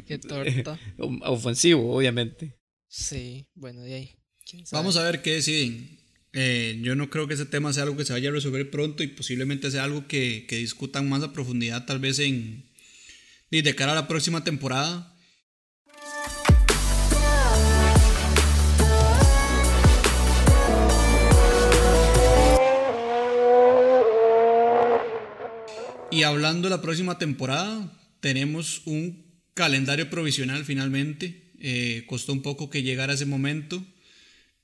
ofensivo, 1.21 1.95
obviamente. 1.95 2.55
Sí, 2.87 3.47
bueno, 3.55 3.81
de 3.81 3.93
ahí. 3.95 4.15
Vamos 4.71 4.97
a 4.97 5.03
ver 5.03 5.23
qué 5.23 5.33
deciden. 5.33 5.99
Eh, 6.33 6.79
yo 6.83 6.95
no 6.95 7.09
creo 7.09 7.27
que 7.27 7.33
ese 7.33 7.45
tema 7.45 7.73
sea 7.73 7.83
algo 7.83 7.97
que 7.97 8.05
se 8.05 8.13
vaya 8.13 8.29
a 8.29 8.33
resolver 8.33 8.69
pronto 8.69 9.01
y 9.01 9.07
posiblemente 9.07 9.71
sea 9.71 9.85
algo 9.85 10.05
que, 10.05 10.45
que 10.47 10.57
discutan 10.57 11.09
más 11.09 11.23
a 11.23 11.33
profundidad 11.33 11.85
tal 11.85 11.99
vez 11.99 12.19
en 12.19 12.65
de 13.61 13.75
cara 13.75 13.93
a 13.93 13.95
la 13.95 14.07
próxima 14.07 14.43
temporada. 14.43 15.15
Y 26.15 26.23
hablando 26.23 26.69
de 26.69 26.75
la 26.77 26.81
próxima 26.81 27.17
temporada, 27.17 27.91
tenemos 28.21 28.83
un 28.85 29.25
calendario 29.53 30.09
provisional 30.09 30.63
finalmente. 30.63 31.51
Eh, 31.59 32.05
costó 32.07 32.31
un 32.31 32.41
poco 32.41 32.69
que 32.69 32.83
llegara 32.83 33.15
ese 33.15 33.25
momento, 33.25 33.83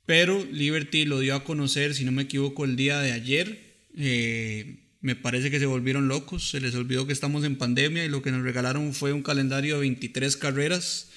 pero 0.06 0.46
Liberty 0.46 1.04
lo 1.04 1.20
dio 1.20 1.36
a 1.36 1.44
conocer, 1.44 1.94
si 1.94 2.06
no 2.06 2.14
me 2.14 2.22
equivoco, 2.22 2.64
el 2.64 2.78
día 2.78 3.02
de 3.02 3.12
ayer. 3.12 3.82
Eh, 3.98 4.96
me 5.02 5.18
parece 5.18 5.52
que 5.52 5.60
se 5.60 5.66
volvieron 5.66 6.08
locos, 6.08 6.52
se 6.52 6.62
les 6.62 6.74
olvidó 6.74 7.06
que 7.06 7.12
estamos 7.12 7.44
en 7.44 7.58
pandemia 7.58 8.06
y 8.06 8.08
lo 8.08 8.22
que 8.22 8.32
nos 8.32 8.44
regalaron 8.44 8.94
fue 8.94 9.12
un 9.12 9.22
calendario 9.22 9.74
de 9.76 9.82
23 9.82 10.38
carreras. 10.38 11.11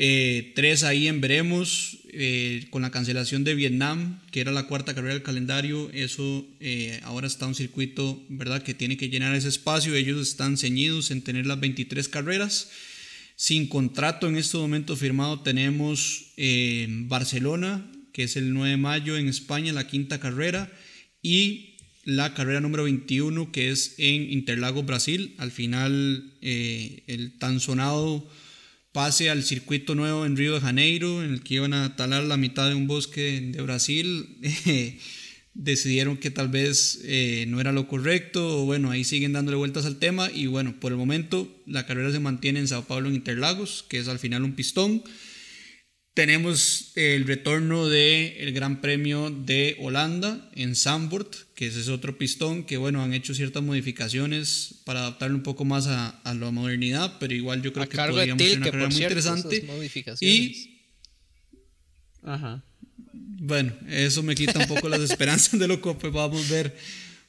Eh, 0.00 0.52
tres 0.54 0.84
ahí 0.84 1.08
en 1.08 1.20
veremos, 1.20 1.98
eh, 2.12 2.68
con 2.70 2.82
la 2.82 2.92
cancelación 2.92 3.42
de 3.42 3.56
Vietnam, 3.56 4.20
que 4.30 4.40
era 4.40 4.52
la 4.52 4.68
cuarta 4.68 4.94
carrera 4.94 5.14
del 5.14 5.24
calendario, 5.24 5.90
eso 5.92 6.46
eh, 6.60 7.00
ahora 7.02 7.26
está 7.26 7.48
un 7.48 7.56
circuito, 7.56 8.24
¿verdad?, 8.28 8.62
que 8.62 8.74
tiene 8.74 8.96
que 8.96 9.08
llenar 9.08 9.34
ese 9.34 9.48
espacio, 9.48 9.96
ellos 9.96 10.20
están 10.22 10.56
ceñidos 10.56 11.10
en 11.10 11.22
tener 11.22 11.46
las 11.46 11.58
23 11.58 12.08
carreras. 12.08 12.70
Sin 13.34 13.66
contrato 13.66 14.28
en 14.28 14.36
este 14.36 14.56
momento 14.56 14.94
firmado 14.94 15.40
tenemos 15.40 16.26
Barcelona, 17.08 17.90
que 18.12 18.22
es 18.22 18.36
el 18.36 18.54
9 18.54 18.70
de 18.70 18.76
mayo 18.76 19.16
en 19.16 19.26
España, 19.26 19.72
la 19.72 19.88
quinta 19.88 20.20
carrera, 20.20 20.72
y 21.22 21.74
la 22.04 22.34
carrera 22.34 22.60
número 22.60 22.84
21, 22.84 23.50
que 23.50 23.70
es 23.72 23.96
en 23.98 24.30
Interlagos, 24.30 24.86
Brasil. 24.86 25.34
Al 25.38 25.50
final, 25.50 26.34
el 26.40 27.36
tan 27.38 27.58
sonado 27.58 28.28
pase 28.98 29.30
al 29.30 29.44
circuito 29.44 29.94
nuevo 29.94 30.26
en 30.26 30.36
Río 30.36 30.54
de 30.54 30.60
Janeiro, 30.60 31.22
en 31.22 31.32
el 31.32 31.44
que 31.44 31.54
iban 31.54 31.72
a 31.72 31.94
talar 31.94 32.24
la 32.24 32.36
mitad 32.36 32.68
de 32.68 32.74
un 32.74 32.88
bosque 32.88 33.40
de 33.40 33.62
Brasil, 33.62 34.26
decidieron 35.54 36.16
que 36.16 36.32
tal 36.32 36.48
vez 36.48 37.02
eh, 37.04 37.44
no 37.46 37.60
era 37.60 37.70
lo 37.70 37.86
correcto, 37.86 38.60
o 38.60 38.64
bueno, 38.64 38.90
ahí 38.90 39.04
siguen 39.04 39.34
dándole 39.34 39.56
vueltas 39.56 39.86
al 39.86 40.00
tema, 40.00 40.32
y 40.34 40.46
bueno, 40.46 40.74
por 40.80 40.90
el 40.90 40.98
momento 40.98 41.48
la 41.64 41.86
carrera 41.86 42.10
se 42.10 42.18
mantiene 42.18 42.58
en 42.58 42.66
Sao 42.66 42.86
Paulo 42.86 43.08
en 43.08 43.14
Interlagos, 43.14 43.84
que 43.88 44.00
es 44.00 44.08
al 44.08 44.18
final 44.18 44.42
un 44.42 44.54
pistón. 44.54 45.04
Tenemos 46.18 46.90
el 46.96 47.28
retorno 47.28 47.88
del 47.88 48.52
Gran 48.52 48.80
Premio 48.80 49.30
de 49.30 49.76
Holanda 49.78 50.50
en 50.56 50.74
Zandvoort, 50.74 51.32
que 51.54 51.68
ese 51.68 51.78
es 51.78 51.88
otro 51.88 52.18
pistón 52.18 52.64
que, 52.64 52.76
bueno, 52.76 53.04
han 53.04 53.12
hecho 53.12 53.36
ciertas 53.36 53.62
modificaciones 53.62 54.80
para 54.84 54.98
adaptarlo 54.98 55.36
un 55.36 55.44
poco 55.44 55.64
más 55.64 55.86
a, 55.86 56.08
a 56.08 56.34
la 56.34 56.50
modernidad, 56.50 57.18
pero 57.20 57.34
igual 57.34 57.62
yo 57.62 57.72
creo 57.72 57.88
que 57.88 57.96
podríamos 57.96 58.42
ser 58.42 58.56
una 58.56 58.66
carrera 58.66 58.88
muy 58.88 59.00
interesante. 59.00 59.64
Y. 60.20 60.80
Ajá. 62.24 62.64
Bueno, 63.12 63.72
eso 63.88 64.24
me 64.24 64.34
quita 64.34 64.58
un 64.58 64.66
poco 64.66 64.88
las 64.88 65.02
esperanzas 65.02 65.60
de 65.60 65.68
lo 65.68 65.80
que 65.80 66.08
vamos 66.10 66.50
a 66.50 66.52
ver. 66.52 66.76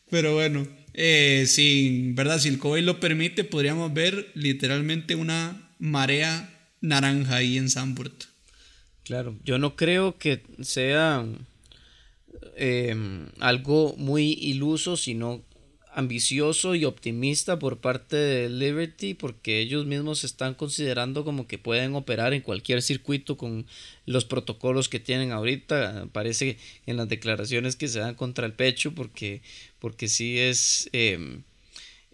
Pero 0.10 0.34
bueno, 0.34 0.68
eh, 0.96 1.46
si, 1.48 2.10
¿verdad? 2.14 2.40
si 2.40 2.50
el 2.50 2.58
COVID 2.58 2.82
lo 2.82 3.00
permite, 3.00 3.44
podríamos 3.44 3.94
ver 3.94 4.32
literalmente 4.34 5.14
una 5.14 5.76
marea 5.78 6.50
naranja 6.82 7.36
ahí 7.36 7.60
en 7.60 7.70
Zandvoort. 7.70 8.29
Claro, 9.04 9.36
yo 9.44 9.58
no 9.58 9.76
creo 9.76 10.18
que 10.18 10.44
sea 10.62 11.26
em, 12.56 13.28
algo 13.40 13.96
muy 13.98 14.34
iluso, 14.34 14.98
sino 14.98 15.42
ambicioso 15.92 16.76
y 16.76 16.86
optimista 16.86 17.58
por 17.58 17.80
parte 17.80 18.16
de 18.16 18.50
Liberty 18.50 19.16
porque 19.16 19.60
ellos 19.60 19.86
mismos 19.86 20.24
están 20.24 20.54
considerando 20.54 21.26
como 21.26 21.48
que 21.48 21.58
pueden 21.58 21.96
operar 21.96 22.34
en 22.34 22.42
cualquier 22.42 22.82
circuito 22.82 23.38
con 23.38 23.66
los 24.06 24.26
protocolos 24.26 24.88
que 24.90 25.00
tienen 25.00 25.32
ahorita. 25.32 26.08
Parece 26.12 26.58
en 26.86 26.98
las 26.98 27.10
declaraciones 27.10 27.76
que 27.76 27.88
se 27.88 28.00
dan 28.00 28.16
contra 28.16 28.46
el 28.46 28.54
pecho 28.54 28.94
porque 28.94 29.42
porque 29.80 30.08
sí 30.08 30.38
es 30.38 30.90
em, 30.94 31.44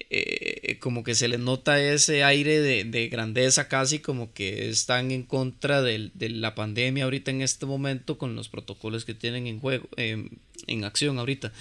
eh, 0.09 0.77
como 0.81 1.03
que 1.03 1.15
se 1.15 1.27
les 1.27 1.39
nota 1.39 1.81
ese 1.81 2.23
aire 2.23 2.59
de, 2.61 3.07
grandeza 3.07 3.69
casi 3.69 3.99
como 3.99 4.33
que 4.33 4.69
están 4.69 5.11
en 5.11 5.23
contra 5.23 5.81
de, 5.81 6.11
la 6.29 6.53
pandemia 6.53 7.05
ahorita 7.05 7.31
en 7.31 7.41
este 7.41 7.65
momento 7.65 8.17
con 8.17 8.35
los 8.35 8.49
protocolos 8.49 9.05
que 9.05 9.13
tienen 9.13 9.47
en 9.47 9.59
juego 9.59 9.87
em, 9.95 10.29
en 10.67 10.83
acción 10.83 11.17
ahorita. 11.17 11.53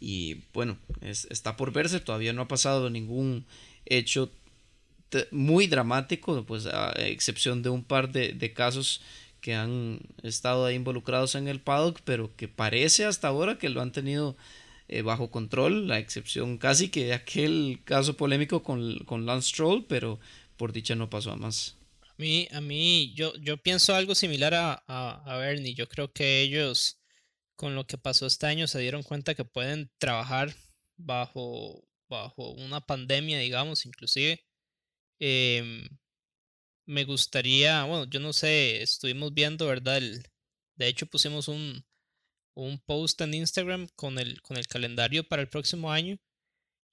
Y 0.00 0.38
bueno 0.54 0.78
está 1.02 1.56
por 1.56 1.72
verse 1.72 2.00
todavía 2.00 2.32
no 2.32 2.42
ha 2.42 2.48
pasado 2.48 2.90
ningún 2.90 3.44
hecho 3.84 4.30
muy 5.30 5.66
dramático 5.66 6.44
pues 6.44 6.66
a 6.66 6.92
excepción 6.92 7.62
de 7.62 7.68
un 7.68 7.84
par 7.84 8.10
de, 8.10 8.32
de 8.32 8.52
casos 8.52 9.02
que 9.40 9.54
han 9.54 10.00
estado 10.22 10.64
ahí 10.64 10.76
involucrados 10.76 11.34
en 11.34 11.46
el 11.46 11.60
paddock 11.60 12.00
pero 12.04 12.34
que 12.36 12.48
parece 12.48 13.04
hasta 13.04 13.28
ahora 13.28 13.58
que 13.58 13.68
lo 13.68 13.82
han 13.82 13.92
tenido 13.92 14.36
eh, 14.94 15.00
bajo 15.00 15.30
control, 15.30 15.88
la 15.88 15.98
excepción 15.98 16.58
casi 16.58 16.90
que 16.90 17.06
de 17.06 17.14
aquel 17.14 17.80
caso 17.84 18.14
polémico 18.14 18.62
con, 18.62 18.98
con 19.06 19.24
Lance 19.24 19.48
Stroll, 19.48 19.86
pero 19.86 20.20
por 20.58 20.70
dicha 20.72 20.94
no 20.94 21.08
pasó 21.08 21.32
a 21.32 21.36
más. 21.36 21.78
A 22.02 22.14
mí, 22.18 22.46
a 22.52 22.60
mí 22.60 23.14
yo, 23.14 23.34
yo 23.36 23.56
pienso 23.56 23.94
algo 23.94 24.14
similar 24.14 24.52
a, 24.52 24.74
a, 24.86 25.36
Bernie. 25.38 25.74
Yo 25.74 25.88
creo 25.88 26.12
que 26.12 26.42
ellos, 26.42 27.00
con 27.56 27.74
lo 27.74 27.86
que 27.86 27.96
pasó 27.96 28.26
este 28.26 28.46
año, 28.46 28.66
se 28.66 28.80
dieron 28.80 29.02
cuenta 29.02 29.34
que 29.34 29.46
pueden 29.46 29.90
trabajar 29.96 30.54
bajo, 30.98 31.82
bajo 32.10 32.50
una 32.50 32.82
pandemia, 32.82 33.38
digamos, 33.38 33.86
inclusive. 33.86 34.44
Em, 35.18 35.88
me 36.86 37.04
gustaría, 37.04 37.84
bueno, 37.84 38.04
yo 38.10 38.20
no 38.20 38.34
sé, 38.34 38.82
estuvimos 38.82 39.32
viendo, 39.32 39.66
¿verdad? 39.66 39.96
El, 39.96 40.22
de 40.76 40.88
hecho, 40.88 41.06
pusimos 41.06 41.48
un, 41.48 41.82
un 42.54 42.78
post 42.80 43.20
en 43.20 43.34
Instagram 43.34 43.88
con 43.96 44.18
el, 44.18 44.40
con 44.42 44.56
el 44.56 44.66
calendario 44.66 45.26
para 45.26 45.42
el 45.42 45.48
próximo 45.48 45.90
año. 45.90 46.18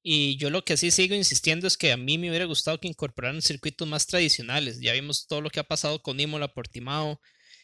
Y 0.02 0.38
yo 0.38 0.50
lo 0.50 0.64
que 0.64 0.78
sí 0.78 0.92
sigo 0.92 1.16
insistiendo 1.16 1.68
es 1.68 1.78
que 1.78 1.92
a 1.92 1.98
mí 1.98 2.18
me 2.18 2.30
hubiera 2.30 2.46
gustado 2.46 2.80
que 2.80 2.88
incorporaran 2.88 3.42
circuitos 3.42 3.88
más 3.88 4.08
tradicionales. 4.08 4.80
Ya 4.80 4.94
vimos 4.94 5.28
todo 5.28 5.42
lo 5.42 5.50
que 5.50 5.60
ha 5.60 5.64
pasado 5.64 6.02
con 6.02 6.20
Imola, 6.20 6.54
Portimao. 6.54 7.20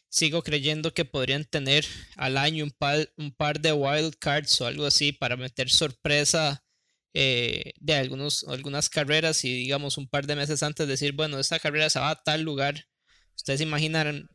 Sigo 0.09 0.43
creyendo 0.43 0.93
que 0.93 1.05
podrían 1.05 1.45
tener 1.45 1.85
al 2.17 2.37
año 2.37 2.65
un 2.65 2.71
par, 2.71 3.09
un 3.17 3.33
par 3.33 3.59
de 3.61 3.73
wild 3.73 4.15
cards 4.19 4.59
o 4.61 4.67
algo 4.67 4.85
así 4.85 5.11
para 5.11 5.37
meter 5.37 5.69
sorpresa 5.69 6.63
eh, 7.13 7.73
de 7.79 7.95
algunos, 7.95 8.43
algunas 8.49 8.89
carreras 8.89 9.45
y 9.45 9.53
digamos 9.53 9.97
un 9.97 10.07
par 10.09 10.27
de 10.27 10.35
meses 10.35 10.63
antes 10.63 10.87
decir, 10.87 11.13
bueno, 11.13 11.39
esta 11.39 11.59
carrera 11.59 11.89
se 11.89 11.99
va 11.99 12.11
a 12.11 12.21
tal 12.21 12.41
lugar. 12.41 12.85
Ustedes 13.35 13.61
imaginan 13.61 14.29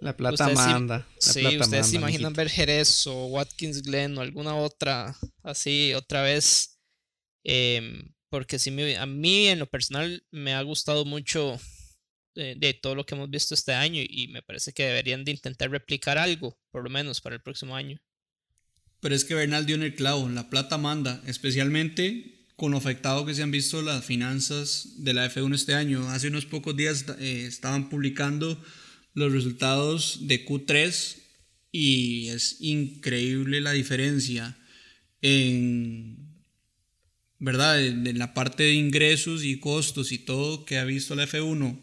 la 0.00 0.16
plata 0.16 0.48
manda. 0.50 1.08
sí, 1.18 1.58
ustedes 1.58 1.88
se 1.88 1.96
imaginan 1.96 2.32
ver 2.32 2.48
Jerez 2.48 3.06
o 3.06 3.26
Watkins 3.26 3.82
Glen 3.82 4.16
o 4.18 4.20
alguna 4.20 4.54
otra, 4.56 5.16
así, 5.42 5.94
otra 5.94 6.22
vez. 6.22 6.78
Em, 7.44 8.12
porque 8.28 8.58
sí, 8.58 8.70
a 8.94 9.06
mí 9.06 9.46
en 9.48 9.58
lo 9.58 9.66
personal 9.66 10.24
me 10.30 10.54
ha 10.54 10.62
gustado 10.62 11.04
mucho 11.04 11.58
de, 12.34 12.78
todo 12.82 12.94
lo 12.94 13.06
que 13.06 13.14
hemos 13.14 13.30
visto 13.30 13.54
este 13.54 13.72
año 13.72 14.02
y 14.06 14.28
me 14.28 14.42
parece 14.42 14.72
que 14.72 14.84
deberían 14.84 15.24
de 15.24 15.30
intentar 15.30 15.70
replicar 15.70 16.18
algo, 16.18 16.58
por 16.70 16.84
lo 16.84 16.90
menos 16.90 17.20
para 17.20 17.36
el 17.36 17.42
próximo 17.42 17.74
año. 17.74 17.98
Pero 19.00 19.14
es 19.14 19.24
que 19.24 19.34
Bernal 19.34 19.66
dio 19.66 19.76
en 19.76 19.82
el 19.82 19.94
clavo, 19.94 20.28
la 20.28 20.50
plata 20.50 20.78
manda, 20.78 21.22
especialmente 21.26 22.46
con 22.56 22.72
lo 22.72 22.78
afectado 22.78 23.26
que 23.26 23.34
se 23.34 23.42
han 23.42 23.50
visto 23.50 23.82
las 23.82 24.04
finanzas 24.04 25.04
de 25.04 25.14
la 25.14 25.30
F1 25.30 25.54
este 25.54 25.74
año. 25.74 26.08
Hace 26.10 26.28
unos 26.28 26.46
pocos 26.46 26.76
días 26.76 27.04
eh, 27.18 27.44
estaban 27.46 27.88
publicando 27.88 28.62
los 29.16 29.32
resultados 29.32 30.28
de 30.28 30.44
Q3 30.44 31.16
y 31.72 32.28
es 32.28 32.58
increíble 32.60 33.62
la 33.62 33.72
diferencia 33.72 34.58
en, 35.22 36.18
¿verdad? 37.38 37.82
En, 37.82 38.18
la 38.18 38.34
parte 38.34 38.64
de 38.64 38.74
ingresos 38.74 39.42
y 39.42 39.58
costos 39.58 40.12
y 40.12 40.18
todo 40.18 40.66
que 40.66 40.76
ha 40.76 40.84
visto 40.84 41.14
la 41.14 41.26
F1 41.26 41.80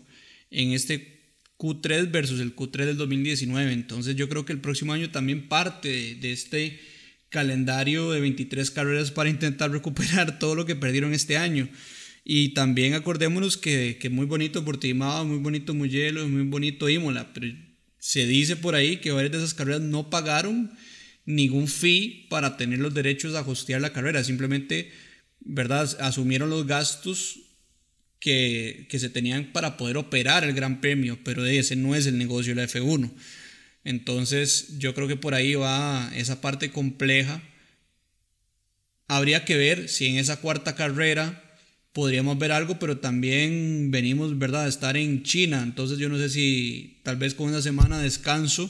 en 0.52 0.72
este 0.74 1.34
Q3 1.58 2.12
versus 2.12 2.40
el 2.40 2.56
Q3 2.56 2.86
del 2.86 2.98
2019. 2.98 3.74
Entonces 3.74 4.16
yo 4.16 4.30
creo 4.30 4.46
que 4.46 4.54
el 4.54 4.62
próximo 4.62 4.94
año 4.94 5.10
también 5.10 5.50
parte 5.50 6.16
de, 6.16 6.32
este 6.32 6.80
calendario 7.30 8.12
de 8.12 8.22
23 8.22 8.70
carreras 8.70 9.10
para 9.10 9.32
intentar 9.32 9.72
recuperar 9.72 10.38
todo 10.40 10.54
lo 10.54 10.68
que 10.68 10.76
perdieron 10.76 11.16
este 11.16 11.38
año. 11.38 11.68
Y 12.24 12.50
también 12.54 12.94
acordémonos 12.94 13.58
que, 13.58 13.98
que 14.00 14.10
muy 14.10 14.26
bonito 14.26 14.64
Portimao, 14.64 15.26
muy 15.26 15.40
bonito 15.40 15.74
Mugello, 15.74 16.28
muy 16.28 16.44
bonito 16.44 16.88
Imola, 16.88 17.34
pero 17.34 17.48
se 18.00 18.26
dice 18.26 18.56
por 18.56 18.76
ahí 18.76 18.98
que 18.98 19.12
varias 19.12 19.32
de 19.34 19.38
esas 19.40 19.54
carreras 19.54 19.82
no 19.82 20.10
pagaron 20.10 20.72
ningún 21.26 21.68
fee 21.68 22.28
para 22.30 22.58
tener 22.58 22.80
los 22.80 22.94
derechos 22.94 23.36
a 23.36 23.42
hostear 23.42 23.82
la 23.82 23.94
carrera, 23.94 24.24
simplemente, 24.24 24.92
¿verdad? 25.40 25.90
Asumieron 26.00 26.50
los 26.50 26.66
gastos 26.66 27.40
que, 28.20 28.88
que, 28.90 29.00
se 29.00 29.10
tenían 29.10 29.52
para 29.52 29.76
poder 29.76 29.98
operar 29.98 30.44
el 30.44 30.54
Gran 30.54 30.80
Premio, 30.80 31.20
pero 31.24 31.46
ese 31.46 31.76
no 31.76 31.96
es 31.96 32.06
el 32.06 32.18
negocio 32.18 32.56
de 32.56 32.62
la 32.62 32.68
F1. 32.68 33.12
Entonces, 33.84 34.78
yo 34.78 34.94
creo 34.94 35.08
que 35.10 35.18
por 35.18 35.34
ahí 35.34 35.56
va 35.56 36.10
esa 36.16 36.40
parte 36.40 36.72
compleja. 36.72 37.42
Habría 39.08 39.44
que 39.44 39.58
ver 39.58 39.90
si 39.90 40.08
en 40.08 40.18
esa 40.18 40.40
cuarta 40.40 40.76
carrera 40.76 41.53
podríamos 41.94 42.38
ver 42.40 42.52
algo, 42.52 42.80
pero 42.80 42.98
también 42.98 43.92
venimos, 43.92 44.38
¿verdad?, 44.38 44.66
a 44.66 44.68
estar 44.68 44.98
en 44.98 45.24
China. 45.24 45.62
Entonces 45.64 46.00
yo 46.00 46.10
no 46.10 46.18
sé 46.18 46.30
si 46.30 47.00
tal 47.04 47.16
vez 47.16 47.36
con 47.36 47.48
una 47.48 47.62
semana 47.62 47.98
de 47.98 48.04
descanso 48.04 48.70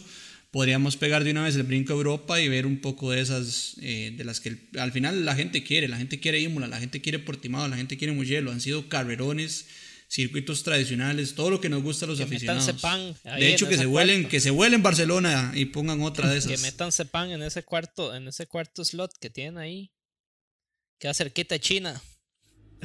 podríamos 0.52 0.98
pegar 0.98 1.24
de 1.24 1.32
una 1.32 1.44
vez 1.44 1.56
el 1.56 1.64
brinco 1.64 1.94
a 1.94 1.96
Europa 1.96 2.40
y 2.40 2.48
ver 2.48 2.68
un 2.68 2.80
poco 2.80 3.10
de 3.10 3.22
esas, 3.22 3.76
eh, 3.82 4.14
de 4.16 4.24
las 4.24 4.40
que 4.40 4.56
al 4.78 4.92
final 4.92 5.26
la 5.26 5.36
gente 5.36 5.64
quiere. 5.64 5.88
La 5.88 5.98
gente 5.98 6.20
quiere 6.20 6.40
Imola, 6.42 6.68
la 6.68 6.80
gente 6.80 7.02
quiere 7.02 7.18
Portimao, 7.18 7.68
la 7.68 7.76
gente 7.76 7.98
quiere 7.98 8.14
Mugello. 8.14 8.52
Han 8.52 8.62
sido 8.62 8.88
carrerones, 8.88 9.66
circuitos 10.08 10.62
tradicionales, 10.62 11.34
todo 11.34 11.50
lo 11.50 11.60
que 11.60 11.70
nos 11.70 11.82
gusta 11.82 12.06
a 12.06 12.10
los 12.10 12.20
aficionados. 12.20 12.68
de 12.68 13.52
hecho, 13.52 13.68
que 13.68 13.78
se, 13.78 13.88
vuelen, 13.88 14.28
que 14.28 14.40
se 14.40 14.52
vuelen 14.52 14.84
Barcelona 14.84 15.54
y 15.56 15.66
pongan 15.66 16.02
otra 16.04 16.30
de 16.30 16.38
esas. 16.38 16.52
Que 16.52 16.58
metan 16.60 16.92
pan 17.10 17.32
en 17.32 17.42
ese 17.42 17.64
cuarto, 17.64 18.14
en 18.14 18.28
ese 18.28 18.46
cuarto 18.46 18.86
slot 18.86 19.18
que 19.18 19.32
tienen 19.32 19.58
ahí. 19.58 19.92
Queda 21.00 21.16
cerquita 21.16 21.56
de 21.56 21.62
China. 21.62 22.02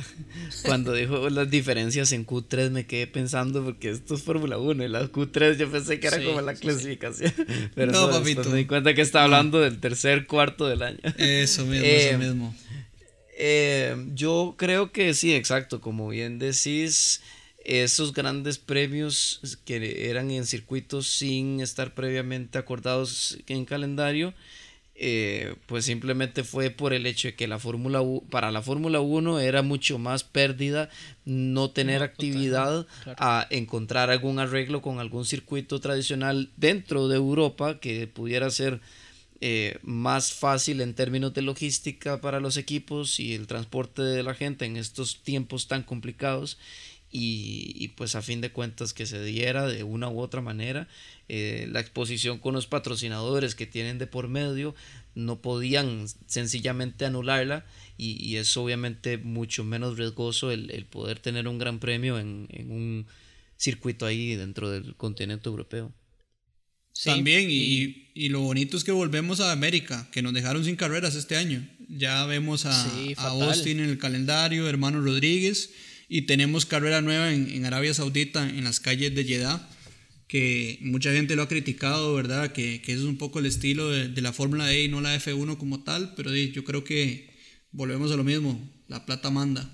Cuando 0.64 0.92
dijo 0.92 1.28
las 1.30 1.50
diferencias 1.50 2.12
en 2.12 2.26
Q3 2.26 2.70
me 2.70 2.86
quedé 2.86 3.06
pensando 3.06 3.64
porque 3.64 3.90
esto 3.90 4.14
es 4.14 4.22
Fórmula 4.22 4.58
1 4.58 4.84
y 4.84 4.88
la 4.88 5.10
Q3 5.10 5.56
yo 5.56 5.70
pensé 5.70 6.00
que 6.00 6.06
era 6.06 6.22
como 6.22 6.40
la 6.40 6.54
clasificación. 6.54 7.32
Pero 7.74 7.92
no, 7.92 8.10
papito. 8.10 8.48
me 8.50 8.58
di 8.58 8.66
cuenta 8.66 8.94
que 8.94 9.02
estaba 9.02 9.24
hablando 9.24 9.60
del 9.60 9.80
tercer 9.80 10.26
cuarto 10.26 10.66
del 10.66 10.82
año. 10.82 11.00
Eso 11.16 11.64
mismo, 11.66 11.86
eso 11.86 12.14
eh, 12.14 12.18
mismo. 12.18 12.54
Eh, 13.36 13.96
yo 14.14 14.54
creo 14.58 14.92
que 14.92 15.14
sí, 15.14 15.34
exacto. 15.34 15.80
Como 15.80 16.08
bien 16.08 16.38
decís, 16.38 17.22
esos 17.64 18.12
grandes 18.12 18.58
premios 18.58 19.58
que 19.64 20.08
eran 20.10 20.30
en 20.30 20.46
circuitos 20.46 21.06
sin 21.06 21.60
estar 21.60 21.94
previamente 21.94 22.58
acordados 22.58 23.38
en 23.46 23.64
calendario 23.64 24.34
eh, 25.00 25.54
pues 25.66 25.84
simplemente 25.84 26.42
fue 26.42 26.70
por 26.70 26.92
el 26.92 27.06
hecho 27.06 27.28
de 27.28 27.36
que 27.36 27.46
la 27.46 27.60
Fórmula 27.60 28.02
para 28.30 28.50
la 28.50 28.62
Fórmula 28.62 29.00
1 29.00 29.38
era 29.38 29.62
mucho 29.62 29.96
más 29.98 30.24
pérdida 30.24 30.90
no 31.24 31.70
tener 31.70 32.02
actividad 32.02 32.84
a 33.16 33.46
encontrar 33.50 34.10
algún 34.10 34.40
arreglo 34.40 34.82
con 34.82 34.98
algún 34.98 35.24
circuito 35.24 35.78
tradicional 35.78 36.50
dentro 36.56 37.06
de 37.06 37.14
Europa 37.14 37.78
que 37.78 38.08
pudiera 38.08 38.50
ser 38.50 38.80
eh, 39.40 39.78
más 39.82 40.32
fácil 40.32 40.80
en 40.80 40.94
términos 40.94 41.32
de 41.32 41.42
logística 41.42 42.20
para 42.20 42.40
los 42.40 42.56
equipos 42.56 43.20
y 43.20 43.34
el 43.34 43.46
transporte 43.46 44.02
de 44.02 44.24
la 44.24 44.34
gente 44.34 44.64
en 44.64 44.76
estos 44.76 45.22
tiempos 45.22 45.68
tan 45.68 45.84
complicados 45.84 46.58
y, 47.10 47.88
pues 47.96 48.14
a 48.14 48.22
fin 48.22 48.40
de 48.40 48.50
cuentas 48.50 48.92
que 48.92 49.06
se 49.06 49.22
diera 49.24 49.66
de 49.66 49.82
una 49.82 50.08
u 50.08 50.20
otra 50.20 50.42
manera 50.42 50.88
eh, 51.28 51.66
la 51.70 51.80
exposición 51.80 52.38
con 52.38 52.54
los 52.54 52.66
patrocinadores 52.66 53.54
que 53.54 53.66
tienen 53.66 53.98
de 53.98 54.06
por 54.06 54.28
medio 54.28 54.74
no 55.14 55.40
podían 55.40 56.06
sencillamente 56.26 57.06
anularla 57.06 57.64
y, 57.96 58.36
es 58.36 58.56
obviamente 58.56 59.18
mucho 59.18 59.64
menos 59.64 59.96
riesgoso 59.96 60.52
el, 60.52 60.86
poder 60.86 61.18
tener 61.18 61.48
un 61.48 61.58
gran 61.58 61.80
premio 61.80 62.18
en, 62.18 62.46
un 62.68 63.06
circuito 63.56 64.06
ahí 64.06 64.36
dentro 64.36 64.70
del 64.70 64.94
continente 64.94 65.48
europeo. 65.48 65.92
También, 67.04 67.48
y, 67.50 68.08
y, 68.14 68.28
lo 68.28 68.40
bonito 68.40 68.76
es 68.76 68.84
que 68.84 68.92
volvemos 68.92 69.40
a 69.40 69.52
América, 69.52 70.08
que 70.12 70.22
nos 70.22 70.32
dejaron 70.32 70.64
sin 70.64 70.76
carreras 70.76 71.14
este 71.14 71.36
año. 71.36 71.66
Ya 71.88 72.24
vemos 72.26 72.66
a, 72.66 72.84
a 73.16 73.28
Austin 73.28 73.80
en 73.80 73.90
el 73.90 73.98
calendario, 73.98 74.68
hermano 74.68 75.00
Rodríguez, 75.00 75.70
y 76.08 76.22
tenemos 76.22 76.64
carrera 76.66 77.02
nueva 77.02 77.32
en, 77.32 77.64
Arabia 77.66 77.92
Saudita, 77.92 78.48
en 78.48 78.64
las 78.64 78.80
calles 78.80 79.14
de 79.14 79.24
Jeddah, 79.24 79.68
que 80.26 80.78
mucha 80.80 81.12
gente 81.12 81.36
lo 81.36 81.42
ha 81.42 81.48
criticado, 81.48 82.14
¿verdad? 82.14 82.52
Que, 82.52 82.80
que 82.82 82.92
es 82.92 83.00
un 83.00 83.18
poco 83.18 83.38
el 83.38 83.46
estilo 83.46 83.88
de, 83.90 84.20
la 84.22 84.32
Fórmula 84.32 84.72
E 84.72 84.84
y 84.84 84.88
no 84.88 85.00
la 85.00 85.14
F1 85.14 85.58
como 85.58 85.84
tal, 85.84 86.14
pero 86.14 86.34
yo 86.34 86.64
creo 86.64 86.82
que 86.82 87.36
volvemos 87.70 88.10
a 88.10 88.16
lo 88.16 88.24
mismo, 88.24 88.58
la 88.88 89.04
plata 89.04 89.30
manda. 89.30 89.70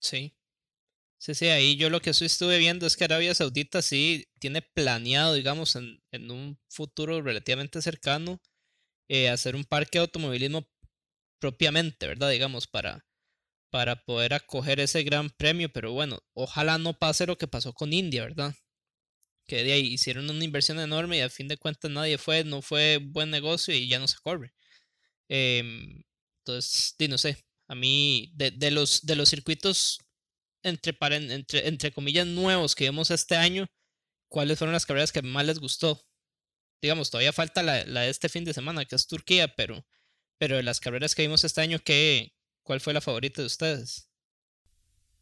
Sí. 0.00 0.34
Sí, 1.18 1.36
sí, 1.36 1.46
ahí 1.46 1.76
yo 1.76 1.88
lo 1.88 2.00
que 2.00 2.10
estuve 2.10 2.58
viendo 2.58 2.84
es 2.84 2.96
que 2.96 3.04
Arabia 3.04 3.32
Saudita 3.32 3.80
sí 3.80 4.26
tiene 4.40 4.60
planeado, 4.60 5.34
digamos, 5.34 5.76
en, 5.76 6.02
en 6.10 6.32
un 6.32 6.58
futuro 6.68 7.22
relativamente 7.22 7.80
cercano, 7.80 8.42
eh, 9.08 9.28
hacer 9.28 9.54
un 9.54 9.62
parque 9.62 9.98
de 9.98 10.00
automovilismo 10.00 10.68
propiamente, 11.38 12.08
¿verdad? 12.08 12.30
Digamos, 12.30 12.66
para, 12.66 13.04
para 13.72 14.04
poder 14.04 14.34
acoger 14.34 14.80
ese 14.80 15.02
gran 15.02 15.30
premio, 15.30 15.72
pero 15.72 15.92
bueno, 15.92 16.22
ojalá 16.34 16.76
no 16.76 16.98
pase 16.98 17.26
lo 17.26 17.38
que 17.38 17.48
pasó 17.48 17.72
con 17.72 17.94
India, 17.94 18.22
¿verdad? 18.22 18.54
Que 19.46 19.64
de 19.64 19.72
ahí 19.72 19.86
hicieron 19.94 20.28
una 20.28 20.44
inversión 20.44 20.78
enorme 20.78 21.16
y 21.18 21.20
a 21.22 21.30
fin 21.30 21.48
de 21.48 21.56
cuentas 21.56 21.90
nadie 21.90 22.18
fue, 22.18 22.44
no 22.44 22.60
fue 22.60 22.98
buen 22.98 23.30
negocio 23.30 23.74
y 23.74 23.88
ya 23.88 23.98
no 23.98 24.08
se 24.08 24.18
corre. 24.18 24.52
Em, 25.28 26.02
entonces, 26.40 26.96
no 27.08 27.16
sé, 27.16 27.46
a 27.66 27.74
mí 27.74 28.30
de, 28.34 28.70
los, 28.70 29.06
de 29.06 29.16
los 29.16 29.30
circuitos 29.30 30.00
entre, 30.62 30.94
entre, 31.32 31.68
entre 31.68 31.92
comillas 31.92 32.26
nuevos 32.26 32.74
que 32.74 32.84
vimos 32.90 33.10
este 33.10 33.36
año, 33.36 33.66
¿cuáles 34.28 34.58
fueron 34.58 34.74
las 34.74 34.84
carreras 34.84 35.12
que 35.12 35.22
más 35.22 35.46
les 35.46 35.60
gustó? 35.60 35.98
Digamos, 36.82 37.10
todavía 37.10 37.32
falta 37.32 37.62
la, 37.62 37.86
la 37.86 38.02
de 38.02 38.10
este 38.10 38.28
fin 38.28 38.44
de 38.44 38.52
semana, 38.52 38.84
que 38.84 38.96
es 38.96 39.06
Turquía, 39.06 39.48
pero, 39.56 39.86
pero 40.38 40.56
de 40.56 40.62
las 40.62 40.80
carreras 40.80 41.14
que 41.14 41.22
vimos 41.22 41.44
este 41.44 41.62
año, 41.62 41.78
¿qué, 41.82 42.34
¿Cuál 42.62 42.80
fue 42.80 42.92
la 42.92 43.00
favorita 43.00 43.42
de 43.42 43.46
ustedes? 43.46 44.08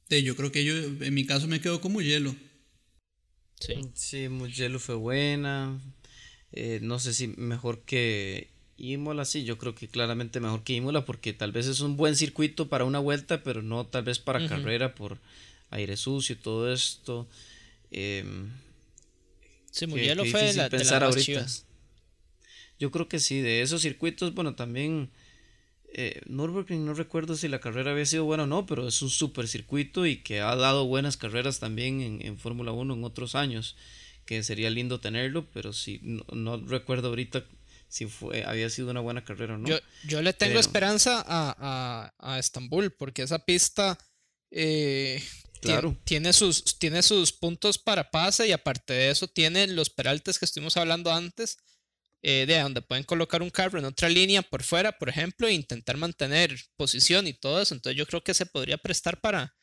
yo 0.09 0.35
creo 0.35 0.51
que 0.51 0.65
yo, 0.65 0.75
en 0.75 1.15
mi 1.15 1.25
caso, 1.25 1.47
me 1.47 1.61
quedo 1.61 1.81
como 1.81 2.01
hielo. 2.01 2.35
Sí. 3.61 3.75
Sí, 3.95 4.29
Mugello 4.29 4.81
fue 4.81 4.97
buena. 4.97 5.81
Eh, 6.53 6.81
no 6.83 6.99
sé 6.99 7.15
si 7.15 7.29
mejor 7.29 7.83
que 7.83 8.51
Imola, 8.77 9.25
sí, 9.25 9.45
yo 9.45 9.57
creo 9.59 9.75
que 9.75 9.87
claramente 9.87 10.41
mejor 10.41 10.65
que 10.65 10.73
Imola 10.73 11.05
porque 11.05 11.33
tal 11.33 11.53
vez 11.53 11.67
es 11.67 11.81
un 11.81 11.97
buen 11.97 12.17
circuito 12.17 12.69
para 12.69 12.85
una 12.85 12.99
vuelta, 12.99 13.43
pero 13.45 13.63
no 13.63 13.87
tal 13.87 14.05
vez 14.05 14.19
para 14.19 14.49
carrera 14.49 14.95
por 14.95 15.19
aire 15.71 15.97
sucio 15.97 16.35
y 16.35 16.39
todo 16.39 16.73
esto. 16.73 17.29
Em, 17.93 18.51
sí, 19.71 19.87
Mugello 19.87 20.25
fue 20.25 20.53
la, 20.55 20.69
pensar 20.69 21.05
ahorita. 21.05 21.47
Yo 22.81 22.91
creo 22.91 23.09
que 23.09 23.21
sí, 23.21 23.41
de 23.41 23.61
esos 23.61 23.83
circuitos, 23.83 24.35
bueno, 24.35 24.55
también 24.55 25.11
eh, 25.93 26.21
Nürburgring 26.27 26.85
no 26.85 26.95
recuerdo 26.95 27.37
si 27.37 27.49
la 27.49 27.61
carrera 27.61 27.91
había 27.91 28.07
sido 28.07 28.25
buena 28.25 28.45
o 28.45 28.47
no, 28.47 28.67
pero 28.67 28.87
es 28.87 29.03
un 29.03 29.11
super 29.11 29.49
circuito 29.49 30.07
y 30.07 30.23
que 30.23 30.41
ha 30.41 30.55
dado 30.55 30.87
buenas 30.87 31.17
carreras 31.17 31.59
también 31.59 32.21
en, 32.23 32.39
Fórmula 32.39 32.73
1 32.73 32.95
en 32.95 33.05
otros 33.05 33.35
años, 33.35 33.77
que 34.25 34.43
sería 34.43 34.71
lindo 34.71 35.01
tenerlo, 35.01 35.51
pero 35.51 35.73
si 35.73 36.01
no, 36.03 36.57
recuerdo 36.59 37.09
ahorita 37.09 37.45
si 37.89 38.07
fue, 38.07 38.45
había 38.45 38.71
sido 38.71 38.91
una 38.91 39.01
buena 39.01 39.25
carrera 39.25 39.55
o 39.55 39.59
no. 39.59 39.69
Yo, 40.07 40.23
le 40.23 40.33
tengo 40.33 40.61
esperanza 40.61 41.25
a, 41.27 42.13
a, 42.19 42.39
Estambul, 42.39 42.93
porque 42.93 43.23
esa 43.23 43.45
pista 43.45 43.99
eh, 44.53 45.21
tiene, 46.05 46.33
sus, 46.33 46.79
tiene 46.79 47.03
sus 47.03 47.33
puntos 47.33 47.79
para 47.79 48.13
pase 48.13 48.47
y 48.47 48.53
aparte 48.53 48.93
de 48.93 49.11
eso 49.11 49.27
tiene 49.27 49.67
los 49.67 49.91
peraltes 49.91 50.39
que 50.39 50.45
estuvimos 50.45 50.77
hablando 50.77 51.11
antes 51.13 51.59
eh, 52.23 52.45
de 52.47 52.59
donde 52.59 52.83
pueden 52.83 53.05
colocar 53.05 53.41
un 53.41 53.51
carro 53.51 53.79
en 53.79 53.87
otra 53.87 54.09
línea 54.09 54.43
por 54.43 54.63
fuera, 54.63 54.93
por 54.93 55.09
ejemplo, 55.09 55.49
e 55.49 55.55
intentar 55.55 55.97
mantener 55.97 56.55
posición 56.77 57.27
y 57.27 57.33
todo 57.33 57.63
eso. 57.63 57.75
Entonces 57.75 57.97
yo 57.97 58.07
creo 58.07 58.23
que 58.23 58.35
se 58.35 58.47
podría 58.47 58.77
prestar 58.77 59.21
para, 59.21 59.55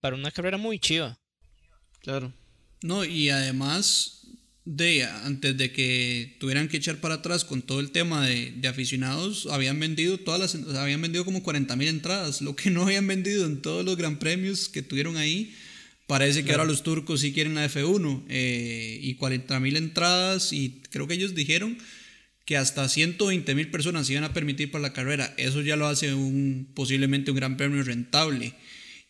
para 0.00 0.16
una 0.16 0.30
carrera 0.30 0.58
muy 0.58 0.78
chiva. 0.78 1.18
Claro. 2.00 2.32
No, 2.82 3.04
y 3.04 3.30
además 3.30 4.26
de 4.64 5.04
antes 5.04 5.56
de 5.56 5.72
que 5.72 6.36
tuvieran 6.38 6.68
que 6.68 6.76
echar 6.76 7.00
para 7.00 7.16
atrás 7.16 7.44
con 7.44 7.62
todo 7.62 7.80
el 7.80 7.90
tema 7.90 8.26
de, 8.26 8.68
aficionados, 8.68 9.48
habían 9.50 9.80
vendido 9.80 10.18
todas 10.18 10.38
las 10.40 10.76
habían 10.76 11.02
vendido 11.02 11.24
como 11.24 11.42
40 11.42 11.74
mil 11.76 11.88
entradas, 11.88 12.42
lo 12.42 12.54
que 12.54 12.70
no 12.70 12.82
habían 12.82 13.06
vendido 13.06 13.46
en 13.46 13.62
todos 13.62 13.84
los 13.84 13.96
gran 13.96 14.18
premios 14.18 14.68
que 14.68 14.82
tuvieron 14.82 15.16
ahí. 15.16 15.54
Parece 16.06 16.44
que 16.44 16.50
ahora 16.50 16.64
los 16.64 16.82
turcos 16.82 17.20
sí 17.20 17.32
quieren 17.32 17.54
la 17.54 17.64
F1 17.66 18.24
eh, 18.28 18.98
y 19.00 19.14
40 19.14 19.60
mil 19.60 19.76
entradas 19.76 20.52
y 20.52 20.82
creo 20.90 21.06
que 21.06 21.14
ellos 21.14 21.34
dijeron 21.34 21.78
que 22.44 22.56
hasta 22.56 22.88
120 22.88 23.54
mil 23.54 23.70
personas 23.70 24.10
iban 24.10 24.24
a 24.24 24.32
permitir 24.32 24.70
para 24.70 24.82
la 24.82 24.92
carrera. 24.92 25.32
Eso 25.36 25.60
ya 25.60 25.76
lo 25.76 25.86
hace 25.86 26.14
un, 26.14 26.68
posiblemente 26.74 27.30
un 27.30 27.36
gran 27.36 27.56
premio 27.56 27.82
rentable. 27.82 28.54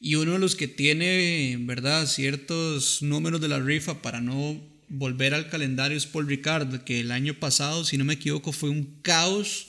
Y 0.01 0.17
uno 0.17 0.33
de 0.33 0.39
los 0.39 0.57
que 0.57 0.69
tiene, 0.69 1.57
¿verdad?, 1.61 2.07
ciertos 2.07 3.03
números 3.03 3.41
de 3.41 3.49
la 3.49 3.61
rifa 3.61 4.03
para 4.03 4.21
no 4.21 4.61
volver 4.89 5.33
al 5.33 5.49
calendario 5.49 5.97
es 5.97 6.07
Paul 6.07 6.27
Ricard, 6.27 6.83
que 6.85 7.01
el 7.01 7.13
año 7.13 7.35
pasado, 7.35 7.85
si 7.85 7.97
no 7.97 8.05
me 8.05 8.15
equivoco, 8.15 8.53
fue 8.53 8.69
un 8.69 8.99
caos 9.03 9.69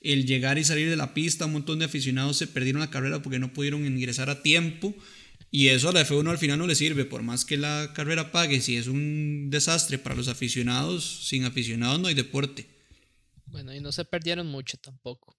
el 0.00 0.26
llegar 0.26 0.58
y 0.58 0.64
salir 0.64 0.90
de 0.90 0.96
la 0.96 1.14
pista. 1.14 1.46
Un 1.46 1.52
montón 1.52 1.78
de 1.78 1.86
aficionados 1.86 2.36
se 2.36 2.46
perdieron 2.46 2.80
la 2.80 2.90
carrera 2.90 3.22
porque 3.22 3.38
no 3.38 3.52
pudieron 3.52 3.86
ingresar 3.86 4.30
a 4.30 4.42
tiempo. 4.42 4.94
Y 5.50 5.68
eso 5.68 5.88
a 5.88 5.92
la 5.92 6.06
F1 6.06 6.28
al 6.28 6.38
final 6.38 6.58
no 6.58 6.66
le 6.66 6.74
sirve, 6.74 7.06
por 7.06 7.22
más 7.22 7.44
que 7.46 7.56
la 7.56 7.92
carrera 7.94 8.32
pague, 8.32 8.60
si 8.60 8.76
es 8.76 8.86
un 8.86 9.48
desastre 9.48 9.96
para 9.96 10.14
los 10.14 10.28
aficionados, 10.28 11.26
sin 11.26 11.44
aficionados 11.44 11.98
no 12.00 12.08
hay 12.08 12.14
deporte. 12.14 12.77
Bueno, 13.50 13.74
y 13.74 13.80
no 13.80 13.92
se 13.92 14.04
perdieron 14.04 14.46
mucho 14.46 14.76
tampoco. 14.78 15.36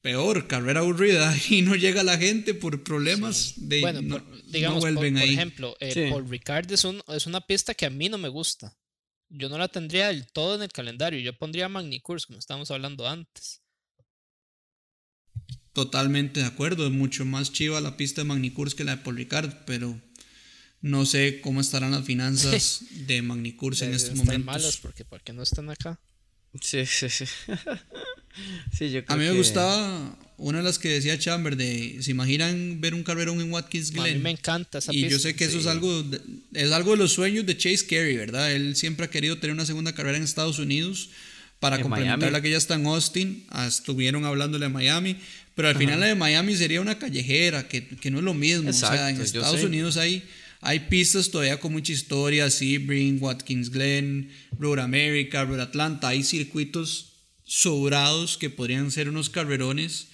Peor, 0.00 0.46
carrera 0.46 0.80
aburrida 0.80 1.34
y 1.50 1.62
no 1.62 1.74
llega 1.74 2.02
la 2.02 2.18
gente 2.18 2.54
por 2.54 2.84
problemas 2.84 3.54
de 3.56 3.80
bueno, 3.80 4.02
no, 4.02 4.22
digamos, 4.46 4.80
vuelven 4.80 5.14
por, 5.14 5.22
por 5.22 5.28
ejemplo, 5.30 5.76
eh, 5.80 6.08
Paul 6.10 6.28
Ricard 6.28 6.70
es, 6.70 6.84
un, 6.84 7.02
es 7.08 7.26
una 7.26 7.40
pista 7.40 7.74
que 7.74 7.86
a 7.86 7.90
mí 7.90 8.08
no 8.08 8.18
me 8.18 8.28
gusta. 8.28 8.76
Yo 9.28 9.48
no 9.48 9.58
la 9.58 9.68
tendría 9.68 10.08
del 10.08 10.26
todo 10.26 10.54
en 10.54 10.62
el 10.62 10.70
calendario. 10.70 11.18
Yo 11.18 11.36
pondría 11.36 11.68
Magnicurs, 11.68 12.26
como 12.26 12.38
estábamos 12.38 12.70
hablando 12.70 13.08
antes. 13.08 13.60
Totalmente 15.72 16.40
de 16.40 16.46
acuerdo. 16.46 16.86
Es 16.86 16.92
mucho 16.92 17.24
más 17.24 17.52
chiva 17.52 17.80
la 17.80 17.96
pista 17.96 18.20
de 18.20 18.28
Magnicurs 18.28 18.74
que 18.74 18.84
la 18.84 18.96
de 18.96 19.02
Paul 19.02 19.16
Ricard, 19.16 19.64
pero 19.66 20.00
no 20.80 21.04
sé 21.04 21.40
cómo 21.40 21.60
estarán 21.60 21.90
las 21.90 22.04
finanzas 22.04 22.84
de 23.06 23.22
Magnicurs 23.22 23.82
en 23.82 23.92
estos 23.92 24.14
momentos. 24.14 24.46
malas 24.46 24.76
porque 24.76 25.04
¿por 25.04 25.22
qué 25.22 25.32
no 25.32 25.42
están 25.42 25.68
acá? 25.70 26.00
Sí, 26.60 26.86
sí, 26.86 27.08
sí. 27.08 27.24
yo 28.90 29.02
a 29.06 29.16
mí 29.16 29.24
me 29.24 29.32
gustaba 29.32 30.16
una 30.38 30.58
de 30.58 30.64
las 30.64 30.78
que 30.78 30.88
decía 30.88 31.18
Chamber 31.18 31.56
de 31.56 31.98
se 32.00 32.10
imaginan 32.10 32.80
ver 32.80 32.94
un 32.94 33.02
carrerón 33.02 33.40
en 33.40 33.52
Watkins 33.52 33.90
Glen. 33.90 34.04
A 34.04 34.16
mí 34.16 34.22
me 34.22 34.30
encanta 34.30 34.78
esa 34.78 34.92
Y 34.94 35.08
yo 35.08 35.18
sé 35.18 35.34
que 35.34 35.44
eso 35.44 35.58
es 35.58 35.66
algo 35.66 36.02
de, 36.02 36.20
es 36.52 36.72
algo 36.72 36.92
de 36.92 36.98
los 36.98 37.12
sueños 37.12 37.46
de 37.46 37.56
Chase 37.56 37.86
Carey, 37.86 38.16
¿verdad? 38.16 38.52
Él 38.52 38.76
siempre 38.76 39.06
ha 39.06 39.10
querido 39.10 39.38
tener 39.38 39.54
una 39.54 39.66
segunda 39.66 39.94
carrera 39.94 40.18
en 40.18 40.24
Estados 40.24 40.58
Unidos 40.58 41.10
para 41.60 41.80
complementar 41.80 42.30
la 42.32 42.42
que 42.42 42.50
ya 42.50 42.58
está 42.58 42.74
en 42.74 42.86
Austin. 42.86 43.44
Ah, 43.48 43.66
estuvieron 43.66 44.24
hablándole 44.24 44.66
a 44.66 44.68
Miami, 44.68 45.16
Pero 45.54 45.68
al 45.68 45.76
final 45.76 46.00
la 46.00 46.06
de 46.06 46.14
Miami 46.14 46.54
sería 46.54 46.82
una 46.82 46.98
callejera, 46.98 47.66
que, 47.66 48.10
no 48.10 48.18
es 48.18 48.24
lo 48.24 48.34
mismo. 48.34 48.70
o 48.70 48.72
sea, 48.72 49.08
en 49.08 49.20
Estados 49.20 49.62
Unidos 49.62 49.96
hay, 49.96 50.22
hay 50.66 50.80
pistas 50.80 51.30
todavía 51.30 51.60
con 51.60 51.72
mucha 51.72 51.92
historia, 51.92 52.50
Sebring, 52.50 53.22
Watkins 53.22 53.70
Glen, 53.70 54.32
Road 54.58 54.80
America, 54.80 55.44
Road 55.44 55.60
Atlanta. 55.60 56.08
Hay 56.08 56.24
circuitos 56.24 57.12
sobrados 57.44 58.36
que 58.36 58.50
podrían 58.50 58.90
ser 58.90 59.08
unos 59.08 59.30
carrerones 59.30 60.08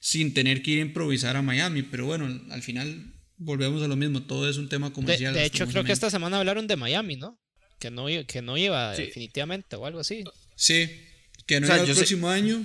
sin 0.00 0.34
tener 0.34 0.60
que 0.60 0.72
ir 0.72 0.78
a 0.80 0.82
improvisar 0.82 1.36
a 1.36 1.42
Miami. 1.42 1.82
Pero 1.84 2.04
bueno, 2.04 2.26
al 2.50 2.60
final 2.60 3.14
volvemos 3.38 3.82
a 3.82 3.88
lo 3.88 3.96
mismo, 3.96 4.22
todo 4.24 4.46
es 4.46 4.58
un 4.58 4.68
tema 4.68 4.92
comercial. 4.92 5.32
De, 5.32 5.46
hecho, 5.46 5.66
creo 5.66 5.84
que 5.84 5.92
esta 5.92 6.10
semana 6.10 6.38
hablaron 6.38 6.66
de 6.66 6.76
Miami, 6.76 7.16
¿no? 7.16 7.40
Que 7.78 7.90
no, 7.90 8.04
que 8.26 8.42
no 8.42 8.58
iba 8.58 8.94
definitivamente 8.94 9.76
o 9.76 9.86
algo 9.86 10.00
así. 10.00 10.22
Sí, 10.54 10.86
que 11.46 11.60
no 11.60 11.66
o 11.66 11.74
el 11.74 11.94
próximo 11.94 12.28
año, 12.28 12.62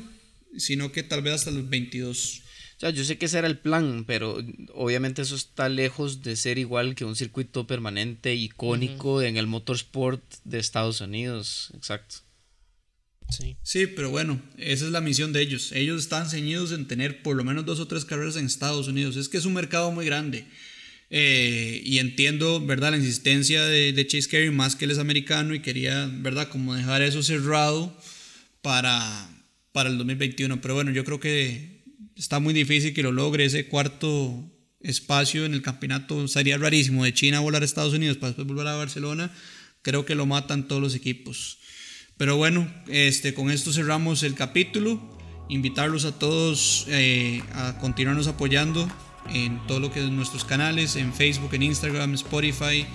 sino 0.58 0.92
que 0.92 1.04
tal 1.04 1.22
vez 1.22 1.36
hasta 1.36 1.52
los 1.52 1.70
22. 1.70 2.42
O 2.80 2.82
sea, 2.82 2.92
yo 2.92 3.04
sé 3.04 3.18
que 3.18 3.26
ese 3.26 3.40
era 3.40 3.48
el 3.48 3.58
plan, 3.58 4.06
pero 4.08 4.42
obviamente 4.74 5.22
eso 5.22 5.36
está 5.36 5.68
lejos 5.68 6.24
de 6.24 6.38
ser 6.38 6.58
igual 6.58 6.96
que 6.96 7.04
un 7.04 7.18
circuito 7.18 7.68
permanente, 7.68 8.36
icónico 8.36 9.22
en 9.22 9.36
el 9.36 9.48
motorsport 9.48 10.24
de 10.46 10.60
Estados 10.60 11.02
Unidos. 11.02 11.72
Exacto. 11.76 12.16
Sí. 13.38 13.58
sí, 13.64 13.86
pero 13.86 14.12
bueno, 14.12 14.42
esa 14.58 14.86
es 14.86 14.92
la 14.92 15.02
misión 15.02 15.34
de 15.34 15.42
ellos. 15.42 15.74
Ellos 15.74 16.02
están 16.02 16.30
ceñidos 16.30 16.72
en 16.72 16.88
tener 16.88 17.22
por 17.22 17.36
lo 17.36 17.44
menos 17.44 17.66
dos 17.66 17.82
o 17.82 17.88
tres 17.90 18.06
carreras 18.06 18.38
en 18.38 18.46
Estados 18.46 18.88
Unidos. 18.88 19.18
Es 19.18 19.28
que 19.28 19.40
es 19.40 19.46
un 19.46 19.56
mercado 19.56 19.92
muy 19.92 20.06
grande. 20.06 20.46
Eh, 21.10 21.82
y 21.84 21.98
entiendo, 21.98 22.66
¿verdad? 22.66 22.92
La 22.92 22.98
insistencia 22.98 23.66
de, 23.66 23.92
de, 23.92 24.08
Chase 24.08 24.30
Carey 24.30 24.52
más 24.52 24.78
que 24.78 24.86
él 24.86 24.92
es 24.92 25.00
americano 25.00 25.54
y 25.54 25.62
quería, 25.62 26.10
¿verdad? 26.10 26.48
Como 26.48 26.74
dejar 26.74 27.02
eso 27.02 27.24
cerrado 27.24 27.94
para, 28.62 29.30
para 29.74 29.90
el 29.90 29.98
2021. 29.98 30.62
Pero 30.62 30.76
bueno, 30.76 30.92
yo 30.92 31.04
creo 31.04 31.20
que 31.20 31.79
está 32.20 32.40
muy 32.40 32.54
difícil 32.54 32.94
que 32.94 33.02
lo 33.02 33.14
logre 33.14 33.46
ese 33.46 33.68
cuarto 33.68 34.44
espacio 34.82 35.46
en 35.46 35.54
el 35.54 35.62
campeonato. 35.62 36.28
Sería 36.28 36.58
rarísimo 36.58 37.06
de 37.06 37.14
China 37.14 37.40
volar 37.40 37.62
a 37.62 37.66
Estados 37.66 37.94
Unidos 37.94 38.18
para 38.18 38.30
después 38.30 38.46
volver 38.46 38.68
a 38.68 38.76
Barcelona. 38.76 39.32
Creo 39.82 40.06
que 40.06 40.16
lo 40.16 40.26
matan 40.26 40.68
todos 40.68 40.82
los 40.82 40.96
equipos. 40.96 41.60
Pero 42.18 42.36
bueno, 42.36 42.70
este, 42.88 43.34
con 43.34 43.50
esto 43.50 43.72
cerramos 43.72 44.24
el 44.24 44.36
capítulo. 44.36 45.18
Invitarlos 45.48 46.04
a 46.04 46.20
todos 46.20 46.86
eh, 46.90 47.42
a 47.54 47.78
continuarnos 47.80 48.28
apoyando 48.28 48.88
en 49.34 49.66
todo 49.66 49.80
lo 49.80 49.92
que 49.92 50.04
es 50.04 50.10
nuestros 50.10 50.44
canales, 50.44 50.98
en 50.98 51.14
Facebook, 51.14 51.54
en 51.54 51.64
Instagram, 51.64 52.14
Spotify, 52.16 52.86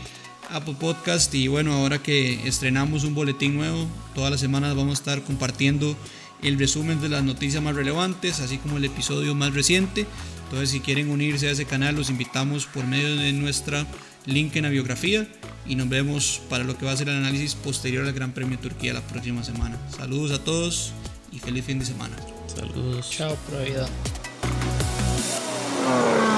Apple 0.51 0.77
Podcast 0.79 1.35
y 1.35 1.49
bueno, 1.49 1.73
ahora 1.73 2.03
que 2.03 2.47
estrenamos 2.47 3.05
un 3.05 3.15
boletín 3.15 3.55
nuevo, 3.55 3.89
todas 4.15 4.31
las 4.31 4.41
semanas 4.41 4.77
vamos 4.77 4.99
a 4.99 5.01
estar 5.01 5.25
compartiendo 5.25 5.97
el 6.45 6.59
resumen 6.59 7.01
de 7.01 7.09
las 7.09 7.25
noticias 7.25 7.63
más 7.63 7.75
relevantes, 7.75 8.41
así 8.41 8.59
como 8.59 8.77
el 8.77 8.85
episodio 8.85 9.35
más 9.35 9.55
reciente. 9.55 10.07
Entonces, 10.45 10.71
si 10.71 10.81
quieren 10.81 11.11
unirse 11.11 11.49
a 11.49 11.51
ese 11.51 11.65
canal, 11.65 11.97
los 11.97 12.11
invitamos 12.11 12.67
por 12.67 12.87
medio 12.87 13.17
de 13.17 13.33
nuestra 13.33 13.87
link 14.27 14.55
en 14.57 14.63
la 14.63 14.69
biografía 14.69 15.27
y 15.67 15.75
nos 15.77 15.89
vemos 15.89 16.41
para 16.49 16.65
lo 16.65 16.77
que 16.77 16.87
va 16.87 16.93
a 16.93 16.97
ser 16.97 17.09
el 17.09 17.17
análisis 17.17 17.55
posterior 17.55 18.07
al 18.07 18.13
Gran 18.13 18.33
Premio 18.33 18.57
de 18.57 18.63
Turquía 18.63 18.93
la 18.93 19.03
próxima 19.03 19.43
semana. 19.43 19.79
Saludos 19.97 20.33
a 20.33 20.45
todos 20.45 20.93
y 21.33 21.39
feliz 21.39 21.65
fin 21.65 21.79
de 21.79 21.87
semana. 21.87 22.17
Saludos. 22.55 23.11
Chao, 23.11 23.37
vida. 23.65 23.89
Oh. 25.87 26.34